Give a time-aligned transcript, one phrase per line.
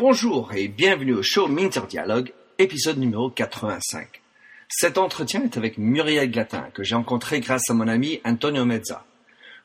[0.00, 4.22] Bonjour et bienvenue au show Minter Dialogue, épisode numéro 85.
[4.68, 9.04] Cet entretien est avec Muriel Glatin, que j'ai rencontré grâce à mon ami Antonio Mezza.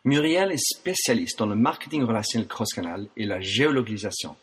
[0.05, 4.35] Muriel est spécialiste dans le marketing relationnel cross-canal et la géolocalisation.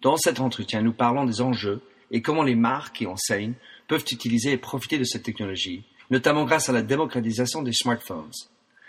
[0.00, 1.80] Dans cet entretien, nous parlons des enjeux
[2.12, 3.54] et comment les marques et enseignes
[3.88, 8.30] peuvent utiliser et profiter de cette technologie, notamment grâce à la démocratisation des smartphones.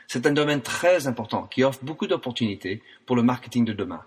[0.07, 4.04] C'est un domaine très important qui offre beaucoup d'opportunités pour le marketing de demain.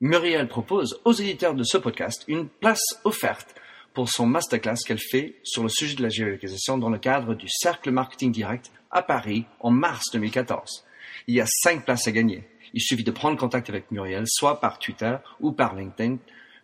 [0.00, 3.54] Muriel propose aux éditeurs de ce podcast une place offerte
[3.94, 7.48] pour son masterclass qu'elle fait sur le sujet de la géolocalisation dans le cadre du
[7.48, 10.84] Cercle Marketing Direct à Paris en mars 2014.
[11.28, 12.46] Il y a cinq places à gagner.
[12.74, 16.18] Il suffit de prendre contact avec Muriel, soit par Twitter ou par LinkedIn,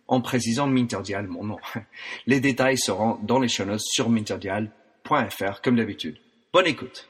[0.07, 1.57] en précisant Minterdial, mon nom.
[2.27, 6.19] Les détails seront dans les show notes sur minterdial.fr, comme d'habitude.
[6.53, 7.09] Bonne écoute.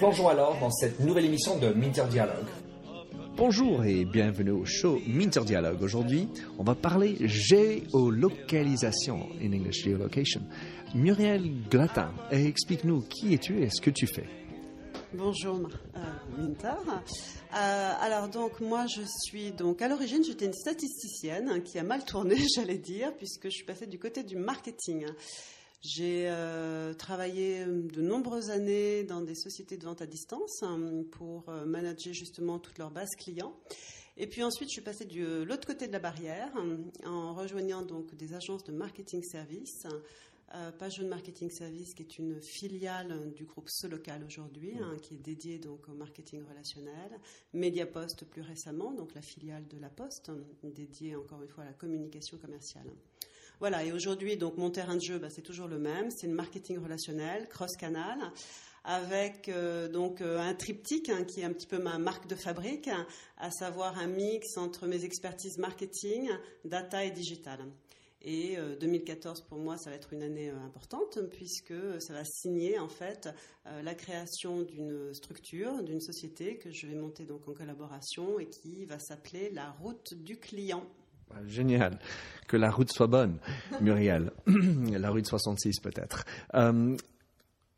[0.00, 2.46] Plongeons alors dans cette nouvelle émission de Minter Dialogue.
[3.36, 5.82] Bonjour et bienvenue au show Minter Dialogue.
[5.82, 6.26] Aujourd'hui,
[6.56, 10.40] on va parler géolocalisation, in English geolocation.
[10.94, 14.24] Muriel Glatin, explique-nous qui es-tu et ce que tu fais.
[15.12, 15.98] Bonjour euh,
[16.38, 16.80] Minter.
[16.88, 21.82] Euh, alors donc moi je suis donc à l'origine j'étais une statisticienne hein, qui a
[21.82, 25.04] mal tourné j'allais dire puisque je suis passée du côté du marketing.
[25.82, 31.48] J'ai euh, travaillé de nombreuses années dans des sociétés de vente à distance hein, pour
[31.48, 33.54] euh, manager justement toute leur base client.
[34.18, 36.76] Et puis ensuite, je suis passée de l'autre côté de la barrière hein,
[37.06, 39.86] en rejoignant donc des agences de marketing service.
[40.54, 45.18] Euh, Page Marketing Service, qui est une filiale du groupe Solocal aujourd'hui, hein, qui est
[45.18, 47.20] dédiée donc au marketing relationnel.
[47.54, 50.32] Mediapost plus récemment, donc la filiale de la Poste,
[50.64, 52.90] dédiée encore une fois à la communication commerciale.
[53.60, 56.32] Voilà, et aujourd'hui, donc mon terrain de jeu, bah, c'est toujours le même, c'est le
[56.32, 58.18] marketing relationnel, cross-canal,
[58.84, 62.36] avec euh, donc euh, un triptyque hein, qui est un petit peu ma marque de
[62.36, 62.88] fabrique,
[63.36, 66.30] à savoir un mix entre mes expertises marketing,
[66.64, 67.60] data et digital.
[68.22, 72.90] Et 2014 pour moi, ça va être une année importante puisque ça va signer en
[72.90, 73.30] fait
[73.64, 78.84] la création d'une structure, d'une société que je vais monter donc en collaboration et qui
[78.84, 80.86] va s'appeler la route du client.
[81.34, 81.98] Ah, génial.
[82.48, 83.38] Que la route soit bonne,
[83.80, 84.32] Muriel.
[84.46, 86.24] la route 66 peut-être.
[86.54, 86.96] Euh,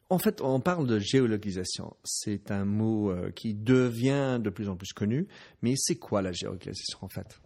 [0.09, 1.97] en fait, on parle de géolocalisation.
[2.05, 5.27] C'est un mot qui devient de plus en plus connu.
[5.63, 7.41] Mais c'est quoi la géolocalisation en fait?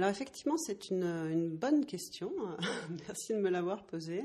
[0.00, 2.32] Alors effectivement, c'est une, bonne question.
[3.06, 4.22] Merci de me l'avoir posée.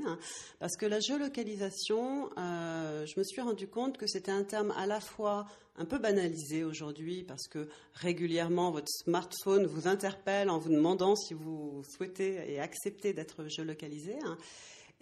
[0.58, 4.86] Parce que la géolocalisation, euh, je me suis rendu compte que c'était un terme à
[4.86, 5.44] la fois
[5.78, 11.34] un peu banalisé aujourd'hui parce que régulièrement votre smartphone vous interpelle en vous demandant si
[11.34, 14.16] vous souhaitez et acceptez d'être géolocalisé.
[14.24, 14.36] Hein.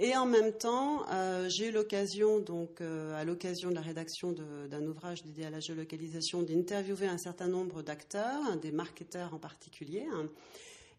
[0.01, 4.33] Et en même temps, euh, j'ai eu l'occasion, donc, euh, à l'occasion de la rédaction
[4.33, 10.05] d'un ouvrage dédié à la géolocalisation, d'interviewer un certain nombre d'acteurs, des marketeurs en particulier.
[10.13, 10.29] Hein.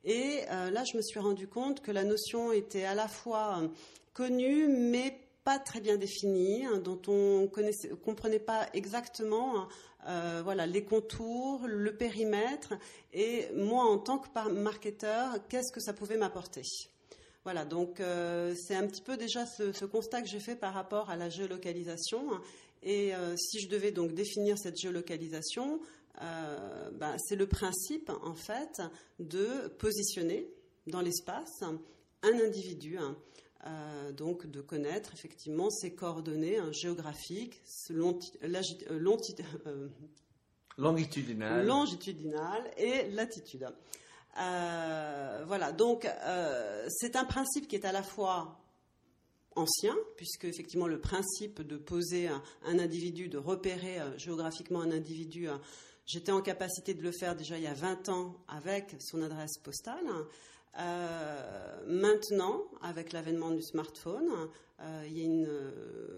[0.06, 3.70] Et euh, là, je me suis rendu compte que la notion était à la fois
[4.14, 9.68] connue, mais pas très bien définie, hein, dont on ne comprenait pas exactement
[10.44, 12.74] voilà, les contours, le périmètre,
[13.12, 16.62] et moi, en tant que marketeur, qu'est-ce que ça pouvait m'apporter?
[17.46, 21.12] Voilà, donc euh, c'est un petit peu déjà ce, constat que j'ai fait par rapport
[21.12, 22.28] à la géolocalisation.
[22.82, 25.80] Et euh, si je devais donc définir cette géolocalisation,
[26.24, 28.82] euh, ben, c'est le principe en fait
[29.20, 30.50] de positionner
[30.88, 32.98] dans l'espace un individu.
[32.98, 33.16] Hein,
[34.16, 37.62] donc de connaître effectivement ses coordonnées hein, géographiques,
[40.78, 41.66] longitudinales.
[41.66, 43.68] longitudinales et latitude.
[44.38, 48.60] Euh, voilà, donc euh, c'est un principe qui est à la fois
[49.56, 52.42] ancien, puisque effectivement le principe de poser un,
[52.80, 55.48] individu, de repérer euh, géographiquement un individu,
[56.06, 59.58] j'étais en capacité de le faire déjà il y a 20 ans avec son adresse
[59.64, 60.06] postale.
[61.88, 64.30] Maintenant, avec l'avènement du smartphone,
[64.78, 65.50] a une,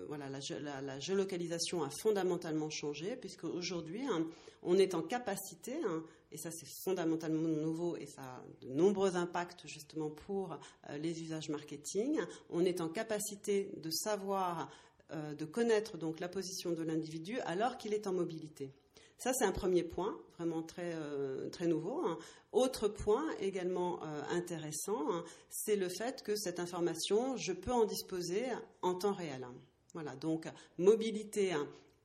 [0.08, 4.26] voilà, la, géolocalisation a fondamentalement changé, puisque aujourd'hui, hein,
[4.64, 9.16] on est en capacité hein, et ça c'est fondamentalement nouveau et ça a de nombreux
[9.16, 10.54] impacts justement pour
[10.90, 12.20] euh, les usages marketing.
[12.50, 14.70] On est en capacité de savoir
[15.40, 18.74] de connaître donc la position de l'individu alors qu'il est en mobilité.
[19.18, 20.94] Ça, c'est un premier point, vraiment très,
[21.52, 22.02] très nouveau.
[22.06, 22.20] Hein.
[22.52, 24.00] Autre point également
[24.30, 28.44] intéressant, hein, c'est le fait que cette information, je peux en disposer
[28.84, 29.46] en temps réel.
[29.94, 30.48] Voilà, donc
[30.78, 31.56] mobilité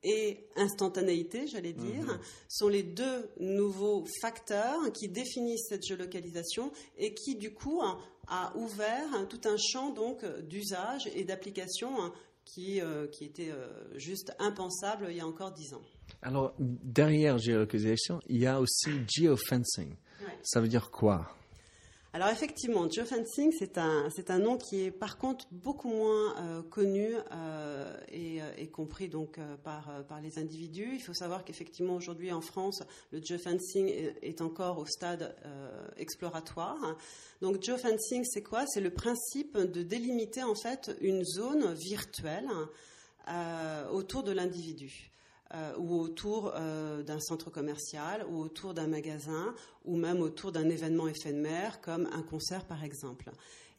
[0.03, 2.19] et instantanéité, j'allais dire, mhm.
[2.49, 7.81] sont les deux nouveaux facteurs qui définissent cette géolocalisation et qui, du coup,
[8.27, 12.11] a ouvert tout un champ donc d'usage et d'application
[12.45, 13.67] qui, euh, qui était euh,
[13.97, 15.81] juste impensable il y a encore dix ans.
[16.21, 19.95] Alors, derrière géolocalisation, il y a aussi geofencing.
[20.43, 21.35] Ça veut dire quoi?
[22.15, 26.61] Alors effectivement, geofencing, c'est un, c'est un nom qui est par contre beaucoup moins euh,
[26.61, 30.91] connu euh, et, euh, et, compris donc par, par les individus.
[30.93, 35.35] Il faut savoir qu'effectivement aujourd'hui en France, le geofencing est, est encore au stade
[35.97, 36.77] exploratoire.
[37.41, 38.67] Donc geofencing, c'est quoi?
[38.67, 42.47] C'est le principe de délimiter en fait une zone virtuelle
[43.91, 45.12] autour de l'individu.
[45.55, 49.53] Euh, ou autour euh, d'un centre commercial, ou autour d'un magasin,
[49.85, 53.29] ou même autour d'un événement éphémère comme un concert par exemple.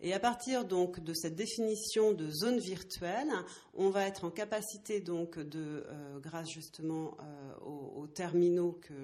[0.00, 3.32] Et à partir donc de cette définition de zone virtuelle,
[3.74, 7.16] on va être en capacité donc de, euh, grâce justement
[7.66, 8.94] aux, terminaux que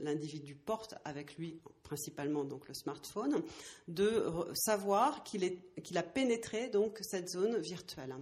[0.00, 3.42] l'individu porte avec lui, principalement donc le smartphone,
[3.88, 4.24] de
[4.54, 8.14] savoir qu'il a pénétré donc cette zone virtuelle.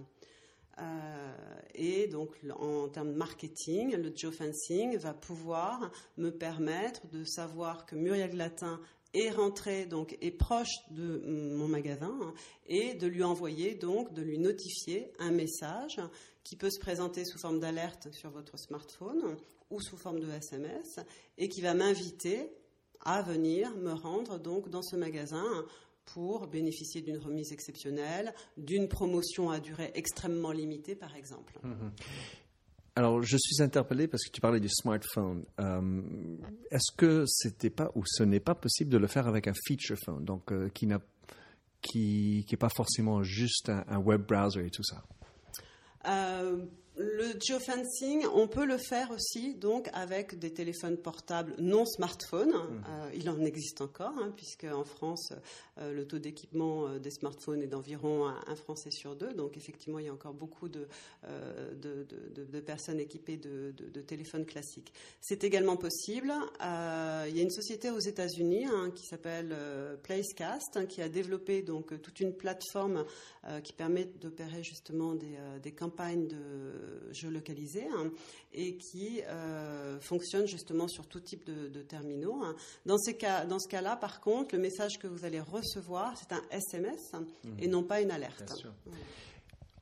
[0.79, 7.85] Euh, et donc, en termes de marketing, le geofencing va pouvoir me permettre de savoir
[7.85, 8.79] que Muriel Glatin
[9.13, 11.21] est rentré, donc est proche de
[11.55, 12.33] mon magasin, hein,
[12.67, 15.99] et de lui envoyer, donc, de lui notifier un message
[16.43, 19.35] qui peut se présenter sous forme d'alerte sur votre smartphone
[19.71, 20.99] ou sous forme de SMS,
[21.37, 22.51] et qui va m'inviter
[23.01, 25.65] à venir me rendre donc dans ce magasin
[26.13, 31.59] pour bénéficier d'une remise exceptionnelle, d'une promotion à durée extrêmement limitée, par exemple.
[31.63, 31.91] Mhm.
[32.95, 35.45] Alors, je suis interpellé parce que tu parlais du smartphone.
[35.59, 36.01] Euh,
[36.69, 39.97] est-ce que c'était pas ou ce n'est pas possible de le faire avec un feature
[40.03, 40.99] phone, donc euh, qui n'a
[41.81, 45.01] qui n'est pas forcément juste un, web browser et tout ça?
[46.07, 46.65] Euh,
[46.99, 52.51] le geofencing, on peut le faire aussi donc avec des téléphones portables non smartphones.
[52.51, 52.83] Mhm.
[52.89, 55.31] Euh, il en existe encore, hein, puisque en France,
[55.77, 59.31] euh, le taux d'équipement euh, des smartphones est d'environ un, Français sur deux.
[59.33, 60.87] Donc effectivement, il y a encore beaucoup de,
[61.81, 63.71] de, personnes équipées de,
[64.01, 64.91] téléphones classiques.
[65.21, 66.33] C'est également possible.
[66.59, 69.55] il y a une société aux États-Unis hein, qui s'appelle
[70.03, 73.05] Placecast, hein, qui a développé donc toute une plateforme
[73.63, 78.11] qui permet d'opérer justement des, des campagnes de géolocalisé hein,
[78.53, 82.41] et qui euh, fonctionne justement sur tout type de, terminaux.
[82.43, 82.55] Hein.
[82.85, 86.33] Dans, ces cas, dans ce cas-là, par contre, le message que vous allez recevoir, c'est
[86.33, 87.11] un SMS
[87.59, 87.71] et mhm.
[87.71, 88.65] non pas une alerte.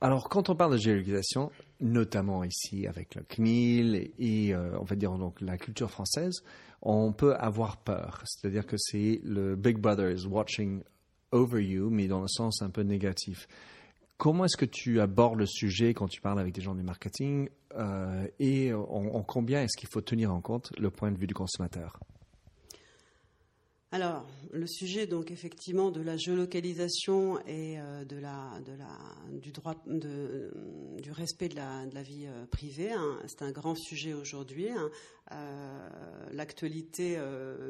[0.00, 1.50] Alors, quand on parle de géolocalisation,
[1.80, 6.42] notamment ici avec le CNIL et, euh, on va dire donc la culture française,
[6.82, 8.22] on peut avoir peur.
[8.24, 10.82] C'est-à-dire que c'est le Big Brother is watching
[11.32, 13.48] over you, mais dans le sens un peu négatif.
[14.18, 17.48] Comment est-ce que tu abordes le sujet quand tu parles avec des gens du marketing
[17.76, 21.34] euh, et en, combien est-ce qu'il faut tenir en compte le point de vue du
[21.34, 22.00] consommateur?
[23.90, 28.98] Alors, le sujet, donc effectivement, de la géolocalisation et euh, de la, de la,
[29.40, 30.52] du droit, de,
[31.00, 34.68] du respect de la, vie euh, privée, hein, c'est un grand sujet aujourd'hui.
[34.68, 34.90] Hein.
[35.32, 35.88] Euh,
[36.32, 37.18] l'actualité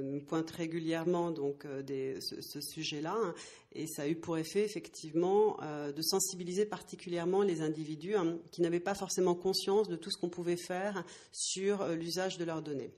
[0.02, 3.34] nous pointe régulièrement donc ce, sujet-là, hein,
[3.72, 8.14] et ça a eu pour effet effectivement de sensibiliser particulièrement les individus
[8.52, 12.62] qui n'avaient pas forcément conscience de tout ce qu'on pouvait faire sur l'usage de leurs
[12.62, 12.92] données.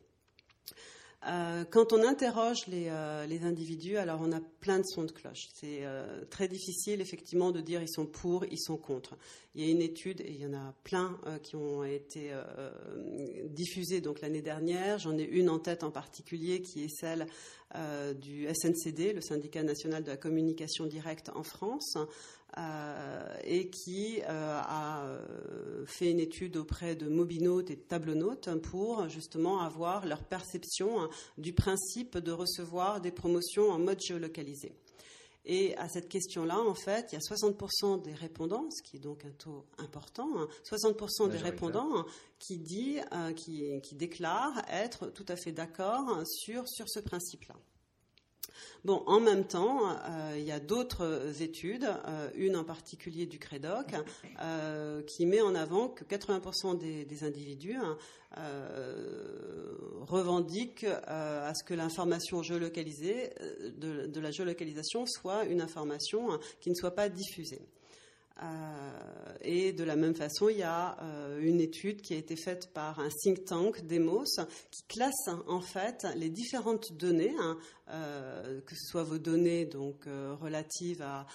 [1.29, 5.49] Euh, quand on interroge euh, les, individus, alors on a plein de sons de cloche.
[5.53, 9.17] C'est euh, très difficile effectivement de dire ils sont pour, ils sont contre.
[9.55, 12.31] Il y a une étude, et il y en a plein qui ont été
[13.47, 15.01] diffusées l'année dernière.
[15.01, 17.27] J'en ai une en tête en particulier qui est celle
[18.21, 21.99] du SNCD, le syndicat national de la communication directe en France,
[23.45, 29.09] et qui euh, a euh, fait une étude auprès de mobinautes et de tablonautes pour
[29.09, 34.73] justement avoir leur perception hein, du principe de recevoir des promotions en mode géolocalisé.
[35.47, 39.01] Et à cette question-là, en fait, il y a 60% des répondants, ce qui est
[39.01, 40.29] donc un taux important,
[40.71, 42.05] 60% hein, des répondants
[42.39, 42.99] qui, dit,
[43.37, 47.57] qui, qui déclarent être tout à fait d'accord sur, sur ce principe-là.
[48.85, 53.39] Bon, en même temps, euh, il y a d'autres études, euh, une en particulier du
[53.39, 53.95] CREDOC,
[54.41, 57.99] euh, qui met en avant que 80% des, individus hein,
[60.07, 63.35] revendiquent à ce que l'information géolocalisée,
[63.77, 67.61] de, la géolocalisation, soit une information hein, qui ne soit pas diffusée.
[68.43, 68.47] Euh,
[69.43, 72.73] et de la même façon, il y a euh, une étude qui a été faite
[72.73, 74.25] par un think tank, Demos,
[74.71, 77.59] qui classe en fait les différentes données, hein,
[77.91, 80.07] euh, que ce soit vos données donc
[80.41, 81.27] relatives à,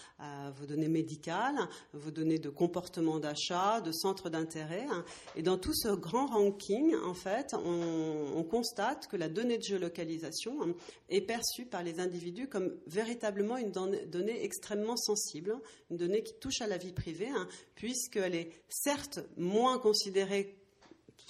[0.58, 1.58] vos données médicales,
[1.94, 4.86] vos données de comportement d'achat, de centre d'intérêt.
[4.90, 5.04] Hein.
[5.36, 10.62] et dans tout ce grand ranking, en fait, on, constate que la donnée de géolocalisation
[10.62, 10.75] hein,
[11.10, 15.58] est perçue par les individus comme véritablement une donnée extrêmement sensible,
[15.90, 20.58] une donnée qui touche à la vie privée, hein, puisqu'elle est certes moins considérée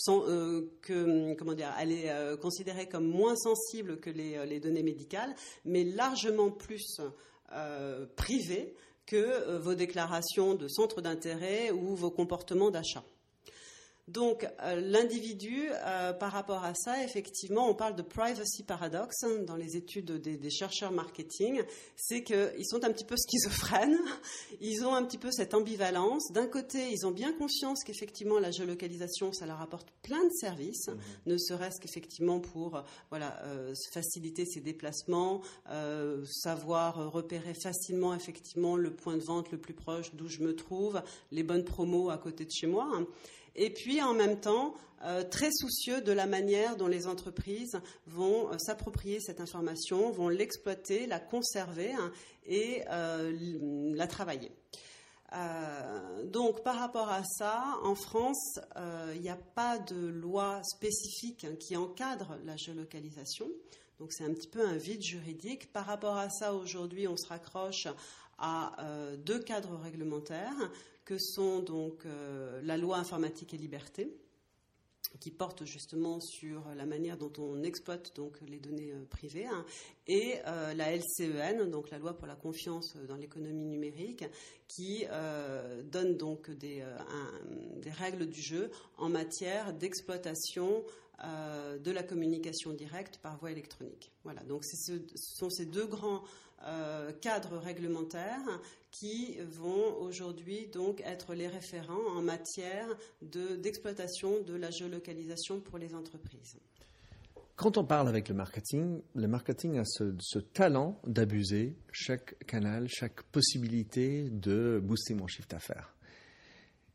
[0.10, 7.02] euh, euh, considérée comme moins sensible que les, euh, données médicales, mais largement plus
[8.18, 8.74] privée
[9.06, 13.04] que vos déclarations de centre d'intérêt ou vos comportements d'achat.
[14.08, 19.40] Donc euh, l'individu, euh, par rapport à ça, effectivement, on parle de privacy paradox hein,
[19.48, 21.64] dans les études des, chercheurs marketing,
[21.96, 23.98] c'est qu'ils sont un petit peu schizophrènes,
[24.62, 26.32] ils ont un petit peu cette ambivalence.
[26.32, 30.88] D'un côté, ils ont bien conscience qu'effectivement la géolocalisation, ça leur apporte plein de services,
[30.88, 31.32] mmh.
[31.32, 35.42] ne serait-ce qu'effectivement pour voilà euh, faciliter ses déplacements,
[36.26, 41.02] savoir repérer facilement effectivement le point de vente le plus proche d'où je me trouve,
[41.32, 42.88] les bonnes promos à côté de chez moi.
[42.94, 43.08] Hein
[43.56, 48.50] et puis en même temps euh, très soucieux de la manière dont les entreprises vont
[48.50, 52.12] euh, s'approprier cette information, vont l'exploiter, la conserver hein,
[52.48, 53.32] et euh,
[53.94, 54.52] la travailler.
[56.32, 58.60] donc par rapport à ça, en France,
[59.14, 63.48] il n'y a pas de loi spécifique hein, qui encadre la géolocalisation.
[64.00, 65.72] Donc c'est un petit peu un vide juridique.
[65.74, 67.88] Par rapport à ça, aujourd'hui, on se raccroche
[68.38, 68.76] à
[69.26, 70.72] deux cadres réglementaires
[71.06, 74.12] que sont donc euh, la loi informatique et liberté,
[75.22, 79.64] qui porte justement sur la manière dont on exploite donc les données euh, privées, hein,
[80.08, 84.26] et euh, la LCEN, donc la loi pour la confiance dans l'économie numérique,
[84.68, 85.06] qui
[85.92, 86.84] donne donc des,
[87.86, 90.84] règles du jeu en matière d'exploitation
[91.22, 94.12] de la communication directe par voie électronique.
[94.24, 96.24] Voilà, donc ce sont ces deux grands
[97.22, 98.60] cadres réglementaires
[98.92, 102.88] qui vont aujourd'hui donc être les référents en matière
[103.22, 106.58] d'exploitation de, la géolocalisation pour les entreprises.
[107.56, 113.22] Quand on parle avec le marketing, le marketing a ce, talent d'abuser chaque canal, chaque
[113.24, 115.94] possibilité de booster mon chiffre d'affaires.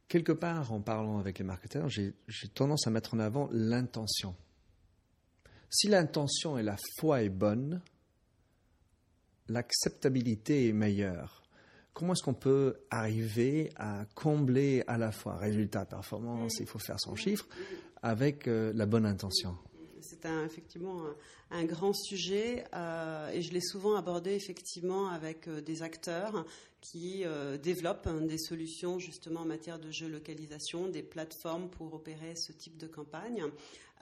[0.08, 2.12] Quelque part, en parlant avec les marketeurs, j'ai
[2.54, 4.34] tendance à mettre en avant l'intention.
[5.70, 7.80] Si l'intention et la foi est bonne,
[9.50, 11.42] l'acceptabilité est meilleure.
[11.92, 17.00] Comment est-ce qu'on peut arriver à combler à la fois résultat, performance, il faut faire
[17.00, 17.46] son chiffre,
[18.02, 19.56] avec euh, la bonne intention?
[20.00, 21.02] C'est effectivement
[21.50, 26.46] un, grand sujet euh, et je l'ai souvent abordé effectivement avec euh, des acteurs
[26.80, 27.24] qui
[27.62, 32.78] développent hein, des solutions justement en matière de géolocalisation, des plateformes pour opérer ce type
[32.78, 33.44] de campagne.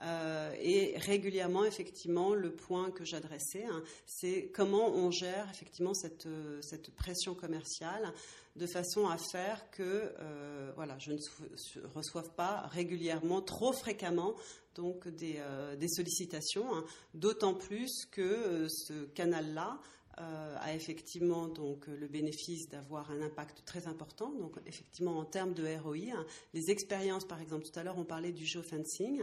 [0.01, 6.25] Euh, et régulièrement, effectivement, le point que j'adressais, hein, c'est comment on gère effectivement cette,
[6.25, 8.13] euh, cette, pression commerciale
[8.55, 14.35] de façon à faire que euh, voilà, je ne reçoive pas régulièrement, trop fréquemment,
[14.75, 15.41] donc des,
[15.77, 19.79] des sollicitations, hein, d'autant plus que ce canal-là
[20.21, 24.31] euh, a effectivement donc le bénéfice d'avoir un impact très important.
[24.33, 28.03] Donc effectivement en termes de ROI, hein, les expériences par exemple, tout à l'heure on
[28.03, 29.21] parlait du geofencing,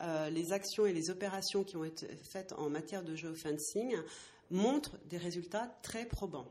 [0.00, 3.96] euh, les actions et les opérations qui ont été faites en matière de geofencing
[4.50, 6.50] montrent des résultats très probants.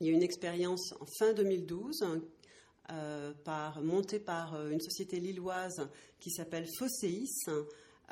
[0.00, 2.04] Il y a une expérience en fin 2012
[2.90, 5.88] euh, par, montée par une société lilloise
[6.20, 7.26] qui s'appelle Fosseis,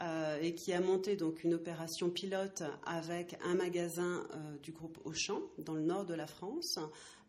[0.02, 4.98] euh, et qui a monté donc une opération pilote avec un magasin euh, du groupe
[5.04, 6.78] Auchan dans le nord de la France,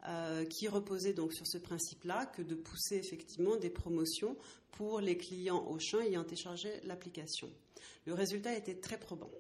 [0.08, 4.36] euh, qui reposait donc sur ce principe-là que de pousser effectivement des promotions
[4.72, 7.50] pour les clients Auchan ayant téléchargé l'application.
[8.06, 9.32] Le résultat était très probant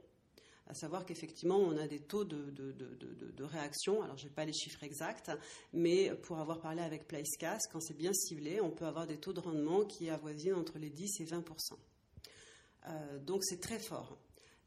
[0.70, 4.02] à savoir qu'effectivement, on a des taux de, réaction.
[4.02, 5.32] Alors, je n'ai pas les chiffres exacts,
[5.72, 9.32] mais pour avoir parlé avec PlaceCast, quand c'est bien ciblé, on peut avoir des taux
[9.32, 11.42] de rendement qui avoisinent entre les 10 et 20
[12.88, 14.18] euh, donc c'est très fort.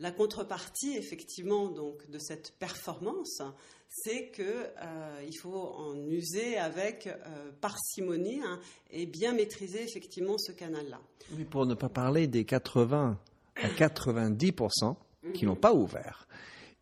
[0.01, 3.43] La contrepartie, effectivement, donc, de cette performance,
[3.91, 8.61] c'est qu'il euh, faut en user avec euh, parcimonie hein,
[8.91, 11.01] et bien maîtriser effectivement ce canal-là.
[11.37, 13.19] Oui, pour ne pas parler des 80
[13.57, 14.97] à 90%
[15.35, 16.27] qui n'ont pas ouvert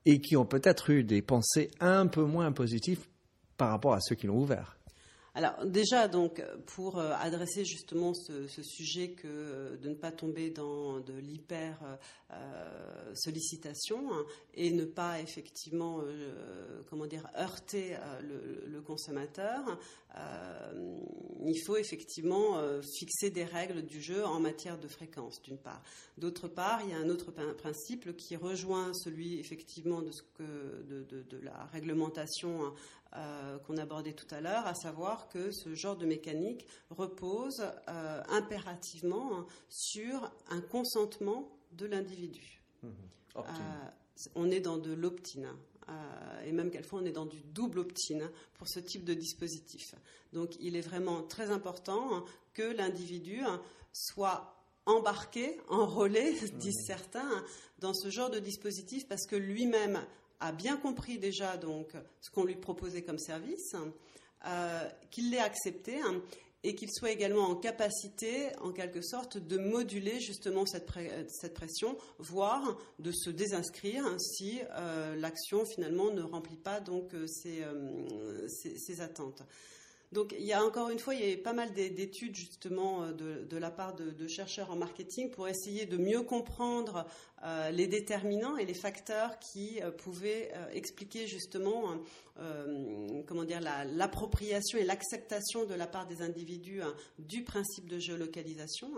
[0.07, 3.05] et qui ont peut-être eu des pensées un peu moins positives
[3.57, 4.78] par rapport à ceux qui l'ont ouvert.
[5.39, 10.51] Alors déjà, donc, pour euh, adresser justement ce, sujet que euh, de ne pas tomber
[10.51, 11.79] dans de l'hyper
[12.33, 16.01] euh, sollicitation hein, et ne pas effectivement,
[16.91, 17.97] comment dire, heurter
[18.67, 19.79] le, consommateur,
[21.47, 22.61] il faut effectivement
[22.99, 25.83] fixer des règles du jeu en matière de fréquence, d'une part.
[26.17, 30.11] D'autre part, il y a un autre principe qui rejoint celui effectivement de,
[31.43, 32.73] la réglementation
[33.17, 38.23] euh, qu'on abordait tout à l'heure, à savoir que ce genre de mécanique repose euh,
[38.29, 42.63] impérativement sur un consentement de l'individu.
[42.83, 42.89] Mmh.
[43.37, 43.43] Euh,
[44.35, 45.57] on est dans de l'opt-in.
[46.45, 49.95] et même quelquefois on est dans du double opt-in pour ce type de dispositif.
[50.35, 53.41] Donc il est vraiment très important que l'individu
[53.91, 56.87] soit embarqué, enrôlé, disent mmh.
[56.87, 57.45] certains,
[57.79, 59.99] dans ce genre de dispositif parce que lui-même
[60.41, 63.75] a bien compris déjà donc ce qu'on lui proposait comme service,
[64.47, 66.23] euh, qu'il l'ait accepté hein,
[66.63, 70.87] et qu'il soit également en capacité, en quelque sorte, de moduler justement cette,
[71.55, 79.01] pression, voire de se désinscrire si euh, l'action finalement ne remplit pas donc euh, ses
[79.01, 79.43] attentes.
[80.13, 83.13] Donc il y a encore une fois, il y a pas mal d'études justement euh,
[83.13, 87.07] de, la part de, chercheurs en marketing pour essayer de mieux comprendre
[87.45, 91.99] euh, les déterminants et les facteurs qui euh, pouvaient expliquer justement
[93.27, 98.89] comment dire l'appropriation et l'acceptation de la part des individus hein, du principe de géolocalisation.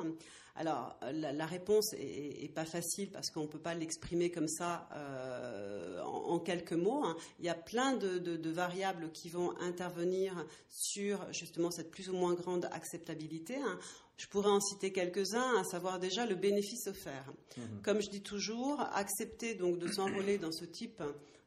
[0.57, 6.03] Alors, la, réponse est, pas facile parce qu'on ne peut pas l'exprimer comme ça euh,
[6.03, 7.05] en, quelques mots.
[7.05, 7.17] Hein.
[7.39, 12.35] Il y a plein de, variables qui vont intervenir sur justement cette plus ou moins
[12.35, 13.57] grande acceptabilité.
[13.57, 13.79] Hein.
[14.17, 17.33] Je pourrais en citer quelques-uns, à savoir déjà le bénéfice offert.
[17.57, 17.61] Mmh.
[17.83, 21.03] Comme je dis toujours, accepter donc de s'enrôler dans ce type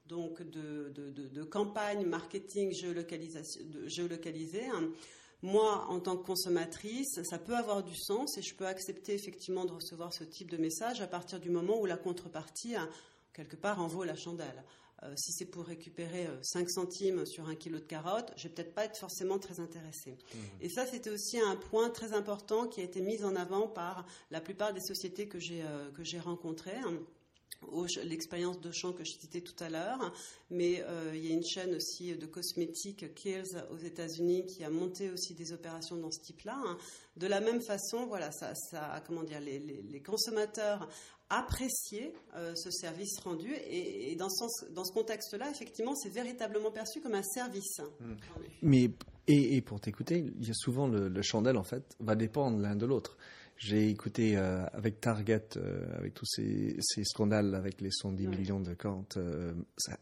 [0.07, 4.89] donc de, campagne marketing géolocalisée, hein,
[5.43, 9.65] moi, en tant que consommatrice, ça peut avoir du sens et je peux accepter effectivement
[9.65, 12.75] de recevoir ce type de message à partir du moment où la contrepartie,
[13.33, 14.63] quelque part, en vaut la chandelle.
[15.03, 18.53] Euh, si c'est pour récupérer 5 euh, centimes sur un kilo de carottes, je vais
[18.53, 20.12] peut-être pas être forcément très intéressée.
[20.12, 20.38] Mmh.
[20.62, 24.05] Et ça, c'était aussi un point très important qui a été mis en avant par
[24.31, 26.79] la plupart des sociétés que j'ai euh, rencontrées
[28.04, 30.13] l'expérience de champ que je citais tout à l'heure,
[30.49, 34.69] mais euh, il y a une chaîne aussi de cosmétiques, Kills, aux États-Unis, qui a
[34.69, 36.58] monté aussi des opérations dans ce type-là.
[36.65, 36.78] Hein.
[37.17, 40.88] De la même façon, voilà, ça, ça comment dire, les, consommateurs
[41.30, 47.02] appréciaient euh, ce service rendu, et, dans ce, dans ce contexte-là, effectivement, c'est véritablement perçu
[47.02, 47.80] comme un service.
[47.80, 48.13] Mmh.
[48.62, 48.91] Mais
[49.28, 52.76] et, pour t'écouter, il y a souvent le, le chandelle en fait va dépendre l'un
[52.76, 53.17] de l'autre.
[53.65, 58.73] J'ai écouté euh, avec Target, euh, avec tous ces, scandales avec les 110 millions de
[58.73, 59.54] comptes euh,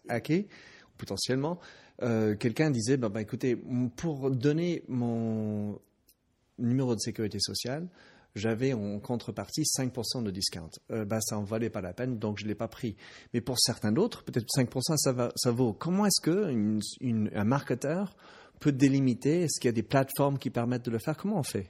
[0.10, 0.47] hackés,
[0.97, 1.60] potentiellement,
[2.00, 3.56] quelqu'un disait bah, bah, écoutez,
[3.95, 5.80] pour donner mon
[6.58, 7.88] numéro de sécurité sociale,
[8.34, 10.71] j'avais en contrepartie 5% de discount.
[10.89, 12.95] bah, ça en valait pas la peine, donc je l'ai pas pris.
[13.36, 15.74] Mais pour certains d'autres, peut-être 5% ça, va, ça vaut.
[15.74, 16.80] Comment est-ce que
[17.36, 18.15] un marketeur
[18.60, 19.41] peut délimiter?
[19.43, 21.15] Est-ce qu'il y a des plateformes qui permettent de le faire?
[21.15, 21.69] Comment on fait?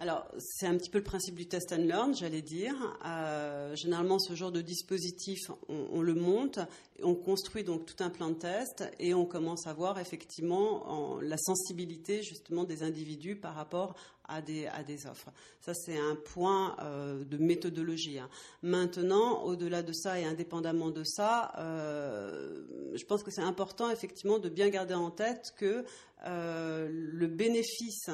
[0.00, 2.74] Alors, c'est un petit peu le principe du test and learn, j'allais dire.
[3.04, 6.60] Euh, généralement, ce genre de dispositif, on, le monte,
[7.02, 11.36] on construit donc tout un plan de test et on commence à voir effectivement la
[11.36, 13.96] sensibilité justement des individus par rapport
[14.28, 15.30] à des, offres.
[15.60, 18.18] Ça, c'est un point euh, de méthodologie.
[18.18, 18.28] Hein.
[18.62, 22.62] Maintenant, au-delà de ça et indépendamment de ça, euh,
[22.94, 25.84] je pense que c'est important effectivement de bien garder en tête que
[26.26, 28.10] euh, le bénéfice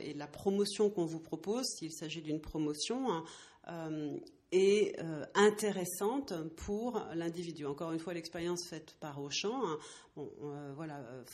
[0.00, 3.24] et la promotion qu'on vous propose, s'il s'agit d'une promotion, hein,
[4.54, 7.66] est euh, intéressante pour l'individu.
[7.66, 9.78] Encore une fois, l'expérience faite par Auchan, hein,
[10.14, 11.24] bon, euh, voilà, euh,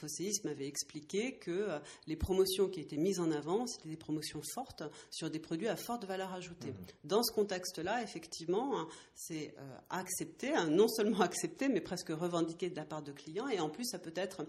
[0.45, 1.69] m'avait expliqué que
[2.07, 5.77] les promotions qui étaient mises en avant, c'était des promotions fortes sur des produits à
[5.77, 6.71] forte valeur ajoutée.
[6.71, 6.87] Mmh.
[7.05, 9.55] Dans ce contexte-là, effectivement, hein, c'est
[9.91, 13.69] accepté, hein, non seulement accepté, mais presque revendiqué de la part de clients, et en
[13.69, 14.47] plus, ça peut être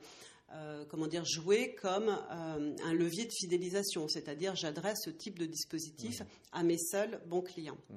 [0.90, 6.26] comment dire, joué comme un levier de fidélisation, c'est-à-dire j'adresse ce type de dispositif mmh.
[6.52, 7.78] à mes seuls bons clients.
[7.90, 7.96] Mmh.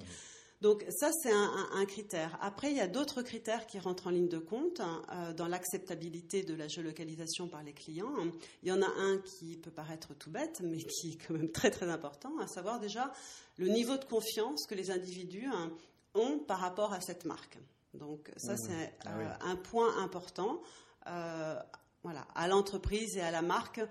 [0.64, 2.38] Donc ça, c'est un, critère.
[2.40, 5.46] Après, il y a d'autres critères qui rentrent en ligne de compte hein, euh, dans
[5.46, 8.14] l'acceptabilité de la géolocalisation par les clients.
[8.62, 11.50] Il y en a un qui peut paraître tout bête, mais qui est quand même
[11.50, 13.12] très très important, à savoir déjà
[13.58, 15.70] le niveau de confiance que les individus hein,
[16.14, 17.58] ont par rapport à cette marque.
[17.92, 18.58] Donc ça, mmh.
[18.66, 20.62] c'est ah euh, un point important.
[21.08, 21.60] Euh,
[22.02, 23.82] voilà, à l'entreprise et à la marque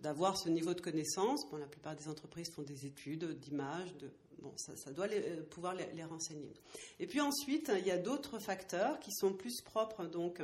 [0.00, 1.50] d'avoir ce niveau de connaissance.
[1.50, 5.74] Bon, la plupart des entreprises font des études d'images, de, bon, ça, doit euh, pouvoir
[5.74, 6.52] les, renseigner.
[6.98, 10.42] Et puis ensuite, il y a d'autres facteurs qui sont plus propres donc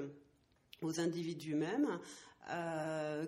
[0.82, 1.98] aux individus eux-mêmes.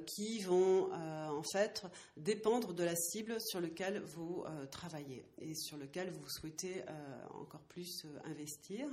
[0.07, 1.83] qui vont en fait
[2.16, 6.85] dépendre de la cible sur laquelle vous travaillez et sur laquelle vous souhaitez
[7.35, 8.87] encore plus investir.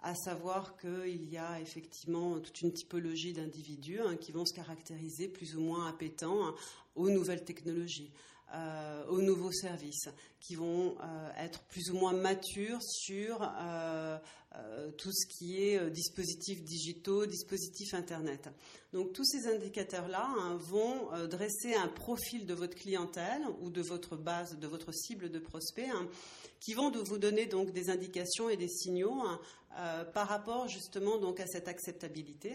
[0.00, 5.28] À savoir qu'il y a effectivement toute une typologie d'individus hein, qui vont se caractériser
[5.28, 6.54] plus ou moins appétants
[6.94, 8.10] aux nouvelles technologies.
[8.54, 10.08] Euh, aux nouveaux services,
[10.40, 14.18] qui vont euh, être plus ou moins matures sur euh,
[14.96, 18.48] tout ce qui est dispositifs digitaux, dispositifs Internet.
[18.94, 24.16] Donc tous ces indicateurs-là hein, vont dresser un profil de votre clientèle ou de votre
[24.16, 26.08] base, de votre cible de prospects, hein,
[26.58, 31.38] qui vont vous donner donc des indications et des signaux hein, par rapport justement donc
[31.38, 32.54] à cette acceptabilité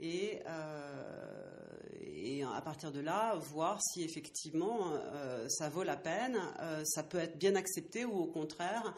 [0.00, 0.40] et,
[2.00, 7.02] et, à partir de là, voir si effectivement euh, ça vaut la peine, euh, ça
[7.02, 8.94] peut être bien accepté ou au contraire,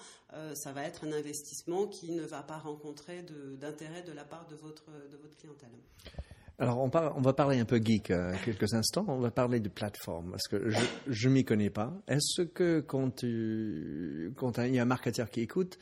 [0.55, 3.25] ça va être un investissement qui ne va pas rencontrer
[3.59, 5.71] d'intérêt de, la part de votre, de votre clientèle.
[6.59, 8.13] Alors, on, on, va parler un peu geek
[8.45, 9.07] quelques instants.
[9.09, 10.71] On va parler de plateforme parce que
[11.07, 11.95] je ne m'y connais pas.
[12.07, 15.79] Est-ce que quand, tu, quand il y a un marketeur qui écoute,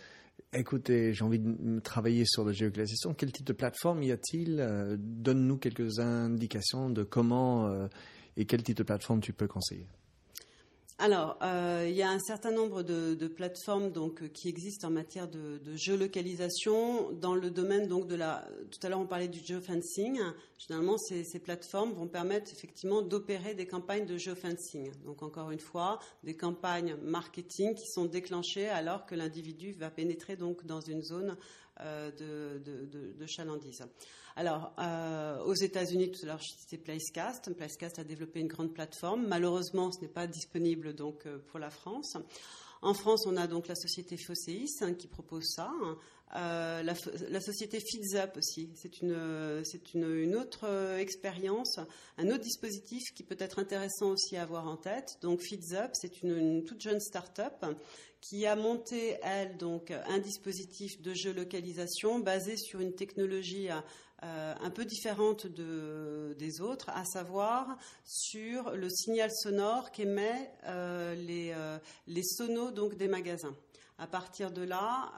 [0.56, 3.12] Écoutez, j'ai envie de travailler sur la géolocalisation.
[3.12, 7.88] Quel type de plateforme y a-t-il euh, Donne-nous quelques indications de comment euh,
[8.36, 9.88] et quel type de plateforme tu peux conseiller
[10.98, 14.92] alors, euh, il y a un certain nombre de, plateformes donc euh, qui existent en
[14.92, 18.46] matière de, géolocalisation dans le domaine donc de la.
[18.70, 20.20] Tout à l'heure, on parlait du geofencing.
[20.56, 24.92] Généralement, ces, plateformes vont permettre effectivement d'opérer des campagnes de geofencing.
[25.04, 30.36] Donc, encore une fois, des campagnes marketing qui sont déclenchées alors que l'individu va pénétrer
[30.36, 31.36] donc dans une zone
[31.80, 33.82] euh, de, chalandise.
[34.36, 37.54] Alors, euh, aux États-Unis, tout à l'heure, je citais Placecast.
[37.54, 39.26] Placecast a développé une grande plateforme.
[39.26, 42.16] Malheureusement, ce n'est pas disponible donc euh, pour la France.
[42.82, 45.72] En France, on a donc la société Fosseis hein, qui propose ça.
[46.36, 51.78] Euh, la, société FeedsUp aussi, c'est une, c'est une, autre expérience,
[52.18, 55.16] un autre dispositif qui peut être intéressant aussi à avoir en tête.
[55.22, 57.64] Donc FeedsUp, c'est une, une, toute jeune start-up
[58.28, 63.68] qui a monté, elle, donc, un dispositif de géolocalisation basé sur une technologie
[64.22, 71.52] euh, un peu différente des autres, à savoir sur le signal sonore qu'émet euh, les,
[71.52, 71.78] euh,
[72.22, 73.54] sonos donc, des magasins.
[73.98, 75.12] À partir de là,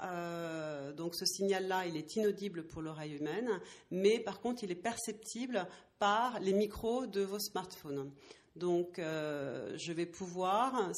[1.13, 3.49] ce signal-là, il est inaudible pour l'oreille humaine,
[3.91, 5.67] mais par contre, il est perceptible
[5.99, 8.11] par les micros de vos smartphones.
[8.59, 10.91] Donc, euh, je vais pouvoir,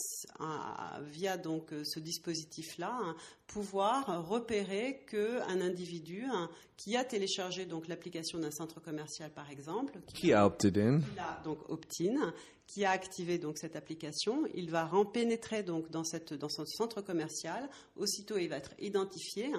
[1.02, 3.16] via donc euh, ce dispositif-là, hein,
[3.46, 9.98] pouvoir repérer qu'un individu hein, qui a téléchargé donc l'application d'un centre commercial, par exemple,
[10.14, 11.00] qui, a opted in,
[11.44, 12.32] donc opt-in,
[12.66, 17.00] qui a activé donc cette application, il va pénétrer donc dans cette dans son centre
[17.00, 17.68] commercial.
[17.96, 19.50] Aussitôt, il va être identifié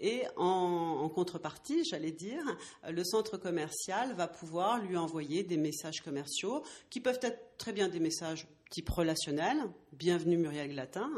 [0.00, 2.42] et en, contrepartie, j'allais dire,
[2.88, 7.88] le centre commercial va pouvoir lui envoyer des messages commerciaux qui peuvent être très bien
[7.88, 9.58] des messages type relationnel,
[9.92, 11.10] bienvenue Muriel Glatin,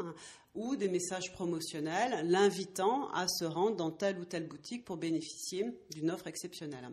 [0.55, 5.73] ou des messages promotionnels l'invitant à se rendre dans telle ou telle boutique pour bénéficier
[5.91, 6.89] d'une offre exceptionnelle.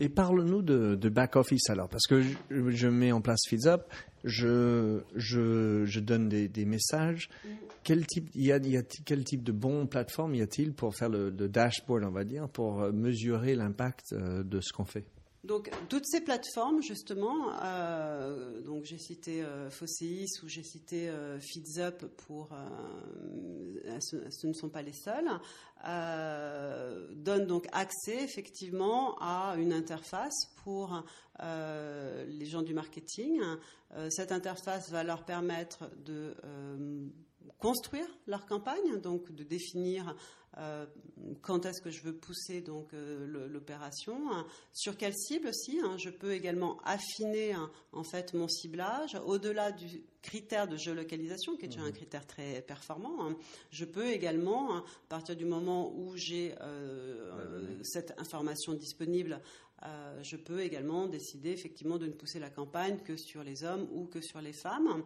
[0.00, 3.82] Et parle-nous de, back-office alors, parce que je, mets en place FeedsUp,
[4.24, 7.30] je, je, je donne des, des messages.
[7.44, 7.48] Mm.
[7.84, 11.08] Quel type, y a, y a quel type de bonne plateforme y a-t-il pour faire
[11.08, 15.06] le, le, dashboard, on va dire, pour mesurer l'impact euh, de ce qu'on fait?
[15.42, 19.70] Donc toutes ces plateformes justement, euh, donc j'ai cité euh,
[20.42, 25.30] ou j'ai cité euh, FeedsUp pour, euh, ce, ne sont pas les seuls,
[27.16, 31.02] donnent donc accès effectivement à une interface pour
[31.38, 33.40] les gens du marketing.
[34.10, 36.34] cette interface va leur permettre de
[37.60, 40.16] construire leur campagne, donc de définir
[40.58, 40.84] euh,
[41.42, 44.46] quand est-ce que je veux pousser donc euh, l'opération, hein.
[44.72, 45.78] sur quelle cible aussi.
[45.82, 45.96] Hein.
[45.96, 51.66] je peux également affiner hein, en fait mon ciblage au-delà du critère de géolocalisation qui
[51.66, 51.92] est déjà un mmh.
[51.92, 53.32] critère très performant.
[53.70, 59.40] je peux également, à partir du moment où j'ai euh, cette information disponible,
[60.20, 64.04] je peux également décider effectivement de ne pousser la campagne que sur les hommes ou
[64.04, 65.02] que sur les femmes.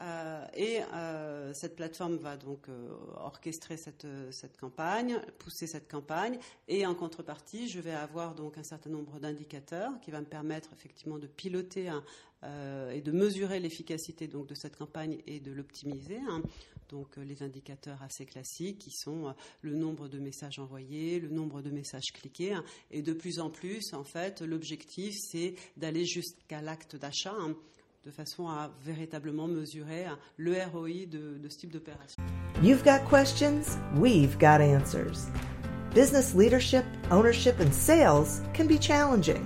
[0.00, 6.38] Euh, et euh, cette plateforme va donc euh, orchestrer cette, cette, campagne, pousser cette campagne,
[6.68, 10.70] et en contrepartie, je vais avoir donc un certain nombre d'indicateurs qui va me permettre
[10.72, 11.92] effectivement de piloter
[12.92, 16.18] et de mesurer l'efficacité donc de cette campagne et de l'optimiser.
[16.28, 16.42] Hein.
[16.90, 21.70] Donc les indicateurs assez classiques qui sont le nombre de messages envoyés, le nombre de
[21.70, 22.62] messages cliqués, hein.
[22.90, 27.34] et de plus en plus, en fait, l'objectif c'est d'aller jusqu'à l'acte d'achat.
[27.34, 27.56] Hein
[28.04, 30.04] de façon à véritablement mesurer
[30.36, 32.22] le ROI de, de ce type d'opération.
[32.62, 35.30] You've got questions, we've got answers.
[35.94, 39.42] Business leadership, ownership, and sales can be challenging.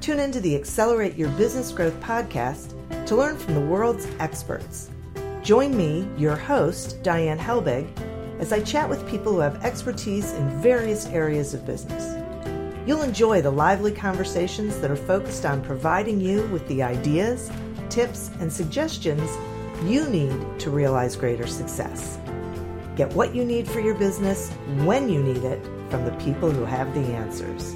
[0.00, 2.72] Tune into the Accelerate Your Business Growth podcast
[3.06, 4.90] to learn from the world's experts.
[5.42, 7.86] Join me, your host, Diane Helbig,
[8.38, 12.14] as I chat with people who have expertise in various areas of business.
[12.86, 17.50] You'll enjoy the lively conversations that are focused on providing you with the ideas,
[17.96, 19.30] tips, and suggestions
[19.84, 22.18] you need to realize greater success.
[22.94, 24.50] Get what you need for your business
[24.84, 27.74] when you need it from the people who have the answers.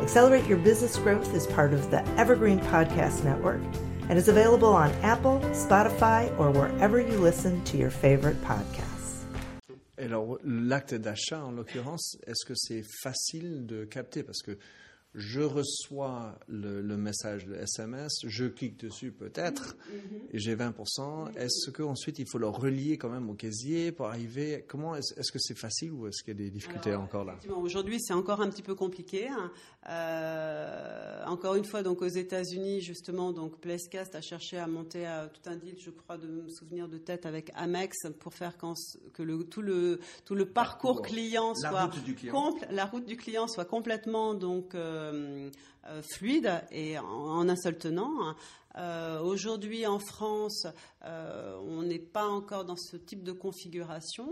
[0.00, 3.60] Accelerate Your Business Growth is part of the Evergreen Podcast Network
[4.08, 8.92] and is available on Apple, Spotify, or wherever you listen to your favorite podcasts.
[9.96, 14.58] Alors, l'acte d'achat, en l'occurrence, est-ce que c'est facile de capter Parce que
[15.14, 19.76] je reçois le, le, message de SMS, je clique dessus peut-être,
[20.32, 21.34] et j'ai 20%.
[21.36, 25.22] Est-ce qu'ensuite il faut le relier quand même au casier pour arriver Comment est-ce est
[25.22, 27.36] -ce que c'est facile ou est-ce qu'il y a des difficultés Alors, encore là?
[27.56, 29.28] Aujourd'hui, c'est encore un petit peu compliqué.
[29.28, 29.50] hein.
[29.88, 35.28] Euh, encore une fois, donc aux États-Unis, justement, donc Placecast a cherché à monter à
[35.28, 38.56] tout un deal, je crois, de me souvenir de tête avec Amex pour faire
[39.12, 41.02] que le, tout le tout le parcours, Parcours.
[41.06, 42.32] client La soit route du client.
[42.34, 45.01] compl- la route du client soit complètement donc euh,
[46.14, 48.34] fluide et en, un seul tenant.
[48.76, 50.66] Euh, Aujourd'hui en France,
[51.04, 54.28] euh, on n'est pas encore dans ce type de configuration.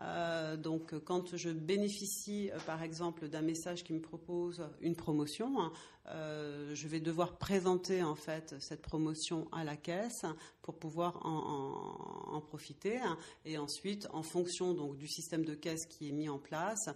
[0.00, 5.60] Euh, donc, quand je bénéficie, euh, par exemple, d'un message qui me propose une promotion,
[5.60, 5.72] hein,
[6.06, 10.24] euh, je vais devoir présenter en fait cette promotion à la caisse
[10.62, 12.98] pour pouvoir en, profiter.
[12.98, 13.18] hein.
[13.44, 16.88] Et ensuite, en fonction donc du système de caisse qui est mis en place,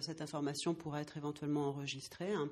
[0.00, 2.32] cette information pourra être éventuellement enregistrée.
[2.32, 2.50] hein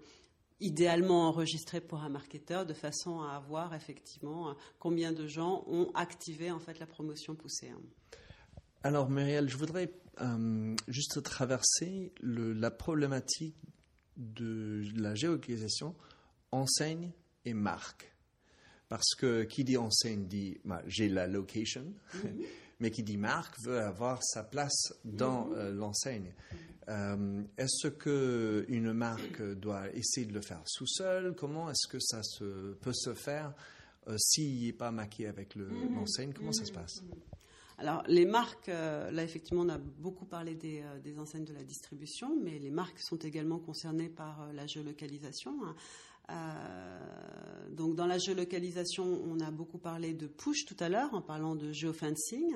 [0.59, 6.51] idéalement enregistrée pour un marketeur de façon à avoir effectivement combien de gens ont activé
[6.51, 7.71] en fait la promotion poussée.
[8.87, 13.57] Alors, Muriel, je voudrais euh, juste traverser le- la problématique
[14.16, 15.96] de la géolocalisation
[16.53, 17.11] enseigne
[17.44, 18.12] et marque.
[18.88, 21.92] Parce que qui dit enseigne dit bah, j'ai la location,
[22.81, 26.33] mais qui dit marque veut avoir sa place dans euh, l'enseigne.
[26.88, 31.35] Euh, est-ce que une marque doit essayer de le faire sous seul?
[31.35, 33.53] Comment est-ce que ça se, peut se faire
[34.07, 36.33] euh, s'il n'est pas maquillé avec le- l'enseigne?
[36.33, 37.03] Comment ça se passe?
[37.78, 41.52] Alors, les marques, euh, là, effectivement, on a beaucoup parlé des, euh, des enseignes de
[41.52, 45.52] la distribution, mais les marques sont également concernées par euh, la géolocalisation.
[45.64, 45.74] hein.
[47.70, 51.54] Donc, dans la géolocalisation, on a beaucoup parlé de push tout à l'heure, en parlant
[51.54, 52.52] de geofencing.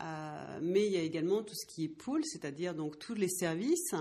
[0.00, 3.28] Euh, mais il y a également tout ce qui est pull, c'est-à-dire donc tous les
[3.28, 3.94] services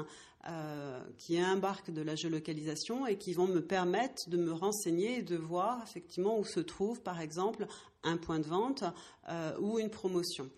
[1.18, 5.38] qui embarquent de la géolocalisation et qui vont me permettre de me renseigner et de
[5.38, 7.66] voir effectivement où se trouve, par exemple,
[8.04, 8.84] un point de vente
[9.30, 10.50] euh, ou une promotion.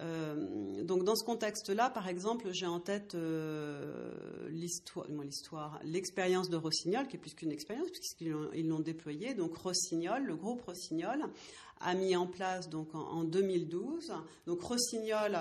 [0.00, 7.06] Euh, donc dans ce contexte-là, par exemple, j'ai en tête euh, l'histoire, l'expérience de Rossignol,
[7.06, 9.34] qui est plus qu'une expérience puisqu'ils l'ont, l'ont déployée.
[9.34, 11.24] Donc Rossignol, le groupe Rossignol
[11.80, 14.12] a mis en place donc en, en 2012.
[14.46, 15.38] Donc Rossignol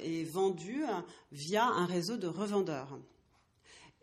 [0.00, 0.84] est vendu
[1.32, 2.98] via un réseau de revendeurs.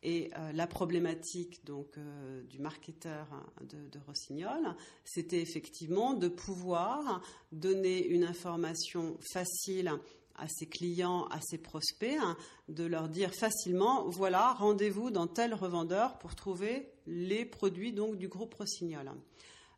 [0.02, 3.28] Et euh, la problématique donc euh, du marketeur
[3.62, 9.92] de, de Rossignol, c'était effectivement de pouvoir donner une information facile
[10.36, 12.38] à ses clients, à ses prospects, hein,
[12.70, 18.30] de leur dire facilement voilà, rendez-vous dans tel revendeur pour trouver les produits donc du
[18.30, 19.12] groupe Rossignol.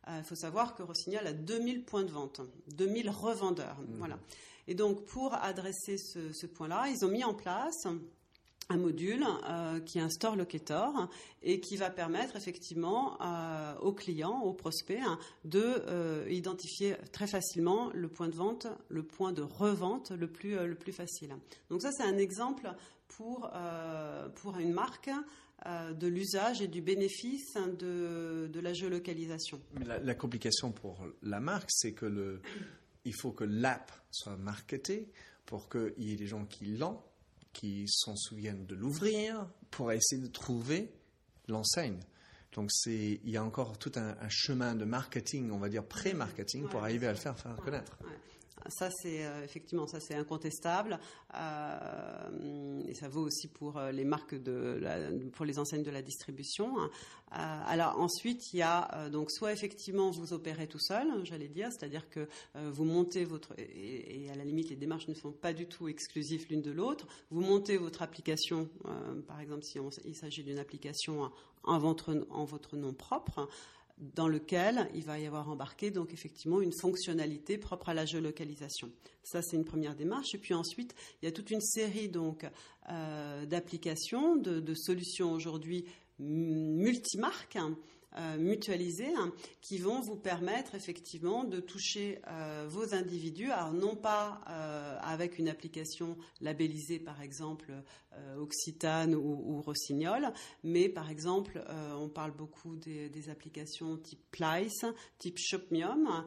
[0.08, 2.42] Euh, Il faut savoir que Rossignol a 2000 points de vente,
[2.76, 3.78] 2000 revendeurs.
[3.98, 4.20] Voilà.
[4.68, 7.88] Et donc, pour adresser ce, ce point-là, ils ont mis en place
[8.72, 11.10] un module euh, qui store locator
[11.44, 17.28] et qui va permettre effectivement euh, aux clients, aux prospects, hein, de euh, identifier très
[17.28, 21.36] facilement le point de vente, le point de revente le plus, euh, le plus facile.
[21.70, 22.72] Donc ça, c'est un exemple
[23.08, 25.10] pour, euh, pour une marque
[25.64, 29.62] de l'usage et du bénéfice de, de la géolocalisation.
[29.86, 32.42] La, la complication pour la marque, c'est que le,
[33.06, 35.12] il faut que l'app soit marketée
[35.46, 37.00] pour qu'il y ait des gens qui l'ont,
[37.54, 40.92] qui s'en souviennent de l'ouvrir, pour essayer de trouver
[41.48, 42.00] l'enseigne.
[42.54, 45.86] Donc c'est, il y a encore tout un, un chemin de marketing, on va dire
[45.86, 47.98] pré-marketing, pour arriver à le faire faire connaître.
[48.02, 48.10] Ouais.
[48.70, 51.00] Ça, c'est euh, effectivement, ça c'est incontestable.
[51.36, 55.92] Euh, et ça vaut aussi pour euh, les marques de, la, pour les enseignes de
[55.92, 56.76] la distribution.
[56.78, 56.88] Euh,
[57.32, 61.70] alors ensuite, il y a euh, donc soit effectivement vous opérez tout seul, j'allais dire,
[61.72, 65.32] c'est-à-dire que euh, vous montez votre et, et, à la limite les démarches ne sont
[65.32, 67.08] pas du tout exclusives l'une de l'autre.
[67.30, 68.70] Vous montez votre application,
[69.28, 71.32] par exemple si on, il s'agit d'une application
[71.64, 73.48] en votre, en votre nom propre
[74.02, 78.92] dans lequel il va y avoir embarqué donc effectivement une fonctionnalité propre à la géolocalisation.
[79.24, 82.46] Ça c'est une première démarche et puis ensuite il y a toute une série donc
[82.90, 85.86] euh, d'applications, de, de, solutions aujourd'hui
[86.20, 87.58] multimarques.
[88.38, 92.22] Mutualisés hein, qui vont vous permettre effectivement de toucher
[92.68, 94.42] vos individus, alors non pas
[95.02, 97.74] avec une application labellisée par exemple
[98.38, 101.64] Occitane ou, Rossignol, mais par exemple
[101.98, 104.86] on parle beaucoup des, applications type Plice,
[105.18, 106.26] type Shopmium,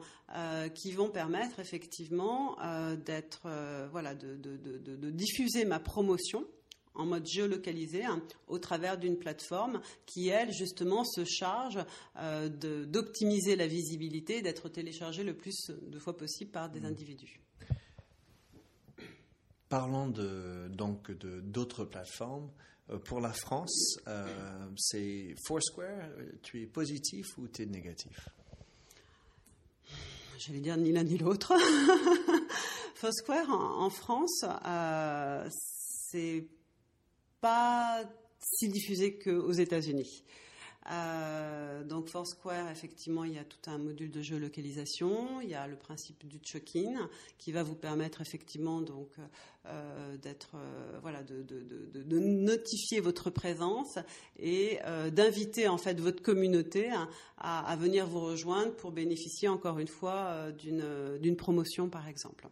[0.73, 2.57] qui vont permettre effectivement
[3.05, 3.47] d'être
[3.91, 6.45] voilà de, de diffuser ma promotion
[6.95, 11.79] en mode géolocalisé hein, au travers d'une plateforme qui, elle, justement, se charge
[12.17, 12.49] euh,
[12.85, 16.85] d'optimiser la visibilité, d'être téléchargée le plus de fois possible par des mmh.
[16.85, 17.41] individus.
[19.69, 22.49] Parlons de, donc d'autres plateformes.
[22.91, 24.25] Euh, pour la France, euh,
[24.77, 26.09] c'est Foursquare.
[26.43, 28.29] Tu es positif ou tu es négatif?
[30.37, 31.53] J'allais dire ni l'un ni l'autre.
[32.95, 34.45] Foursquare en, en France,
[36.11, 36.45] c'est
[37.45, 38.01] pas
[38.39, 40.23] si diffusé qu'aux États-Unis.
[40.91, 45.41] Euh, donc Foursquare, effectivement, il y a tout un module de géolocalisation.
[45.41, 49.09] Il y a le principe du check-in qui va vous permettre effectivement donc
[49.67, 53.99] euh, d'être euh, voilà de, de, notifier votre présence
[54.39, 54.79] et
[55.11, 56.89] d'inviter en fait votre communauté
[57.37, 62.47] à, à, venir vous rejoindre pour bénéficier encore une fois d'une promotion par exemple.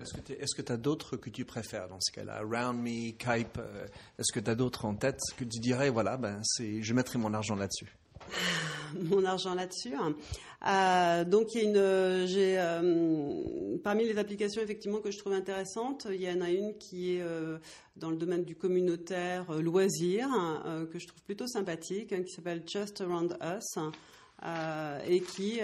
[0.00, 2.40] Est-ce que tu as d'autres que tu préfères dans ce cas-là?
[2.42, 3.86] Around Me, Kype, euh,
[4.18, 5.18] est-ce que tu as d'autres en tête?
[5.36, 7.94] Que tu dirais, voilà, ben, je mettrai mon argent là-dessus
[8.94, 9.94] mon argent là-dessus.
[9.94, 10.14] Hein.
[10.66, 15.32] Euh, donc il y a une, j'ai euh, parmi les applications effectivement que je trouve
[15.32, 17.24] intéressantes, il y en a une qui est
[17.96, 20.28] dans le domaine du communautaire loisir
[20.92, 23.78] que je trouve plutôt sympathique, hein, qui s'appelle Just Around Us
[25.06, 25.60] et qui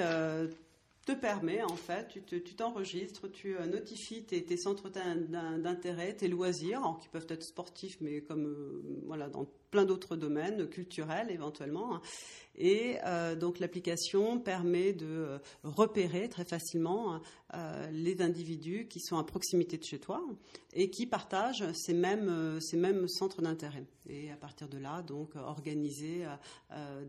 [1.05, 7.09] te permet, en fait, tu t'enregistres, tu, euh, notifies tes, centres d'intérêt, tes loisirs, qui
[7.09, 12.01] peuvent être sportifs, mais comme euh, voilà, dans plein d'autres domaines, culturels éventuellement.
[12.57, 17.21] Et euh, donc l'application permet de euh, repérer très facilement
[17.55, 20.23] euh, les individus qui sont à proximité de chez toi
[20.75, 23.83] et qui partagent ces mêmes, ces mêmes centres d'intérêt.
[24.09, 26.25] Et à partir de là, donc organiser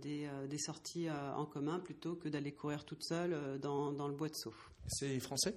[0.01, 4.29] des, des, sorties en commun plutôt que d'aller courir toute seule dans, dans le bois
[4.29, 4.55] de Sceaux.
[4.87, 5.55] C'est français?